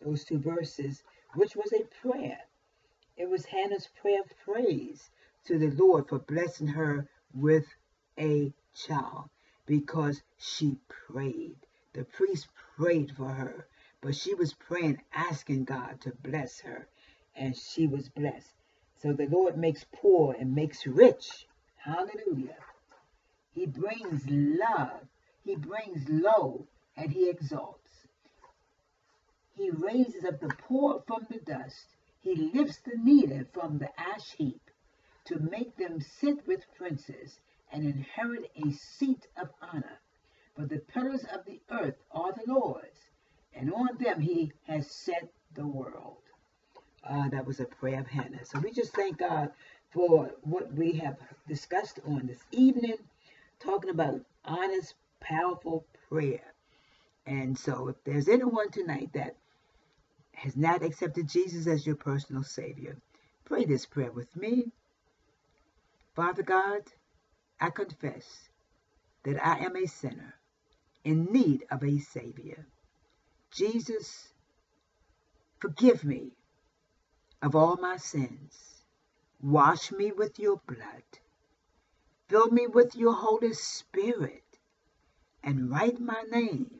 those 0.00 0.24
two 0.24 0.38
verses, 0.38 1.02
which 1.34 1.56
was 1.56 1.72
a 1.72 1.84
prayer. 2.02 2.40
It 3.16 3.28
was 3.28 3.44
Hannah's 3.44 3.88
prayer 4.00 4.20
of 4.20 4.38
praise 4.44 5.10
to 5.44 5.58
the 5.58 5.70
Lord 5.70 6.08
for 6.08 6.18
blessing 6.18 6.68
her 6.68 7.06
with 7.34 7.66
a 8.18 8.52
child 8.74 9.28
because 9.66 10.22
she 10.38 10.78
prayed. 10.88 11.56
The 11.92 12.04
priest 12.04 12.48
prayed 12.76 13.12
for 13.16 13.28
her, 13.28 13.66
but 14.00 14.14
she 14.14 14.34
was 14.34 14.54
praying, 14.54 15.02
asking 15.12 15.64
God 15.64 16.00
to 16.02 16.12
bless 16.22 16.60
her, 16.60 16.88
and 17.34 17.56
she 17.56 17.86
was 17.86 18.08
blessed. 18.08 18.54
So 18.96 19.12
the 19.12 19.26
Lord 19.26 19.56
makes 19.56 19.84
poor 19.92 20.34
and 20.38 20.54
makes 20.54 20.86
rich. 20.86 21.46
Hallelujah. 21.76 22.56
He 23.52 23.66
brings 23.66 24.24
love, 24.28 25.06
He 25.42 25.56
brings 25.56 26.08
low, 26.08 26.66
and 26.96 27.10
He 27.10 27.28
exalts. 27.28 27.79
He 29.60 29.70
raises 29.70 30.24
up 30.24 30.40
the 30.40 30.48
poor 30.48 31.02
from 31.06 31.26
the 31.28 31.38
dust 31.38 31.86
he 32.22 32.34
lifts 32.34 32.78
the 32.78 32.96
needy 32.96 33.44
from 33.52 33.76
the 33.78 33.90
ash 34.00 34.32
heap 34.32 34.70
to 35.24 35.38
make 35.38 35.76
them 35.76 36.00
sit 36.00 36.46
with 36.46 36.74
princes 36.74 37.40
and 37.70 37.84
inherit 37.84 38.50
a 38.56 38.70
seat 38.72 39.26
of 39.36 39.50
honor. 39.60 40.00
For 40.54 40.64
the 40.64 40.78
pillars 40.78 41.24
of 41.24 41.44
the 41.44 41.60
earth 41.70 41.96
are 42.10 42.32
the 42.32 42.50
Lord's, 42.50 43.10
and 43.54 43.72
on 43.72 43.98
them 43.98 44.20
he 44.20 44.52
has 44.66 44.90
set 44.90 45.30
the 45.54 45.66
world. 45.66 46.22
Uh, 47.04 47.28
that 47.28 47.46
was 47.46 47.60
a 47.60 47.66
prayer 47.66 48.00
of 48.00 48.06
Hannah. 48.06 48.44
So 48.44 48.60
we 48.60 48.72
just 48.72 48.94
thank 48.94 49.18
God 49.18 49.52
for 49.90 50.30
what 50.42 50.72
we 50.72 50.92
have 50.92 51.18
discussed 51.48 52.00
on 52.06 52.26
this 52.26 52.44
evening, 52.50 52.96
talking 53.58 53.90
about 53.90 54.24
honest, 54.44 54.94
powerful 55.20 55.86
prayer. 56.08 56.54
And 57.26 57.58
so 57.58 57.88
if 57.88 58.04
there's 58.04 58.28
anyone 58.28 58.70
tonight 58.70 59.10
that 59.14 59.36
has 60.40 60.56
not 60.56 60.82
accepted 60.82 61.28
Jesus 61.28 61.66
as 61.66 61.86
your 61.86 61.96
personal 61.96 62.42
Savior, 62.42 62.96
pray 63.44 63.66
this 63.66 63.84
prayer 63.84 64.10
with 64.10 64.34
me. 64.34 64.72
Father 66.14 66.42
God, 66.42 66.80
I 67.60 67.68
confess 67.68 68.48
that 69.24 69.44
I 69.44 69.58
am 69.58 69.76
a 69.76 69.86
sinner 69.86 70.34
in 71.04 71.26
need 71.26 71.66
of 71.70 71.84
a 71.84 71.98
Savior. 71.98 72.66
Jesus, 73.50 74.32
forgive 75.58 76.04
me 76.04 76.30
of 77.42 77.54
all 77.54 77.76
my 77.76 77.98
sins. 77.98 78.82
Wash 79.42 79.92
me 79.92 80.10
with 80.10 80.38
your 80.38 80.60
blood. 80.66 81.04
Fill 82.28 82.50
me 82.50 82.66
with 82.66 82.96
your 82.96 83.12
Holy 83.12 83.52
Spirit 83.52 84.44
and 85.42 85.70
write 85.70 86.00
my 86.00 86.22
name 86.30 86.70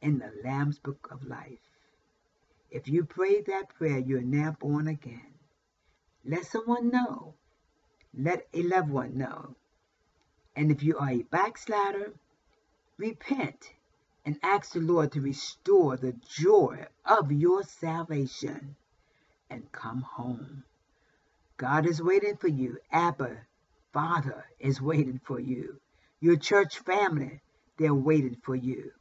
in 0.00 0.20
the 0.20 0.32
Lamb's 0.44 0.78
Book 0.78 1.08
of 1.10 1.24
Life. 1.24 1.71
If 2.72 2.88
you 2.88 3.04
prayed 3.04 3.46
that 3.46 3.74
prayer, 3.74 3.98
you're 3.98 4.22
now 4.22 4.56
born 4.58 4.88
again. 4.88 5.34
Let 6.24 6.46
someone 6.46 6.88
know. 6.88 7.34
Let 8.16 8.48
a 8.54 8.62
loved 8.62 8.88
one 8.88 9.18
know. 9.18 9.56
And 10.56 10.70
if 10.70 10.82
you 10.82 10.96
are 10.96 11.10
a 11.10 11.22
backslider, 11.22 12.14
repent 12.96 13.74
and 14.24 14.38
ask 14.42 14.72
the 14.72 14.80
Lord 14.80 15.12
to 15.12 15.20
restore 15.20 15.98
the 15.98 16.14
joy 16.26 16.86
of 17.04 17.30
your 17.30 17.62
salvation 17.62 18.76
and 19.50 19.70
come 19.70 20.00
home. 20.00 20.64
God 21.58 21.84
is 21.86 22.02
waiting 22.02 22.38
for 22.38 22.48
you. 22.48 22.78
Abba, 22.90 23.36
Father, 23.92 24.46
is 24.58 24.80
waiting 24.80 25.20
for 25.22 25.38
you. 25.38 25.78
Your 26.20 26.36
church 26.36 26.78
family, 26.78 27.42
they're 27.76 27.94
waiting 27.94 28.38
for 28.42 28.56
you. 28.56 28.92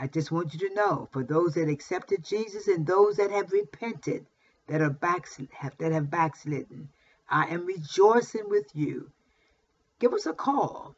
I 0.00 0.06
just 0.06 0.30
want 0.30 0.54
you 0.54 0.60
to 0.68 0.74
know, 0.74 1.08
for 1.10 1.24
those 1.24 1.54
that 1.54 1.68
accepted 1.68 2.22
Jesus 2.22 2.68
and 2.68 2.86
those 2.86 3.16
that 3.16 3.32
have 3.32 3.50
repented, 3.50 4.26
that 4.68 4.80
are 4.80 4.96
have, 5.54 5.76
that 5.78 5.90
have 5.90 6.08
backslidden, 6.08 6.90
I 7.28 7.48
am 7.48 7.66
rejoicing 7.66 8.48
with 8.48 8.70
you. 8.74 9.10
Give 9.98 10.14
us 10.14 10.26
a 10.26 10.34
call 10.34 10.94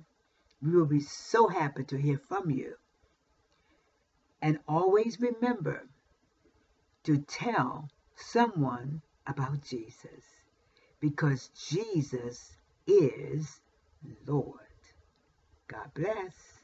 We 0.62 0.70
will 0.70 0.87
be 0.87 1.01
so 1.01 1.49
happy 1.49 1.83
to 1.85 1.96
hear 1.96 2.20
from 2.29 2.51
you. 2.51 2.77
And 4.40 4.61
always 4.68 5.20
remember 5.20 5.88
to 7.03 7.18
tell 7.18 7.90
someone 8.14 9.03
about 9.27 9.62
Jesus 9.62 10.23
because 11.01 11.49
Jesus 11.68 12.57
is 12.87 13.61
Lord. 14.27 14.59
God 15.69 15.90
bless. 15.95 16.60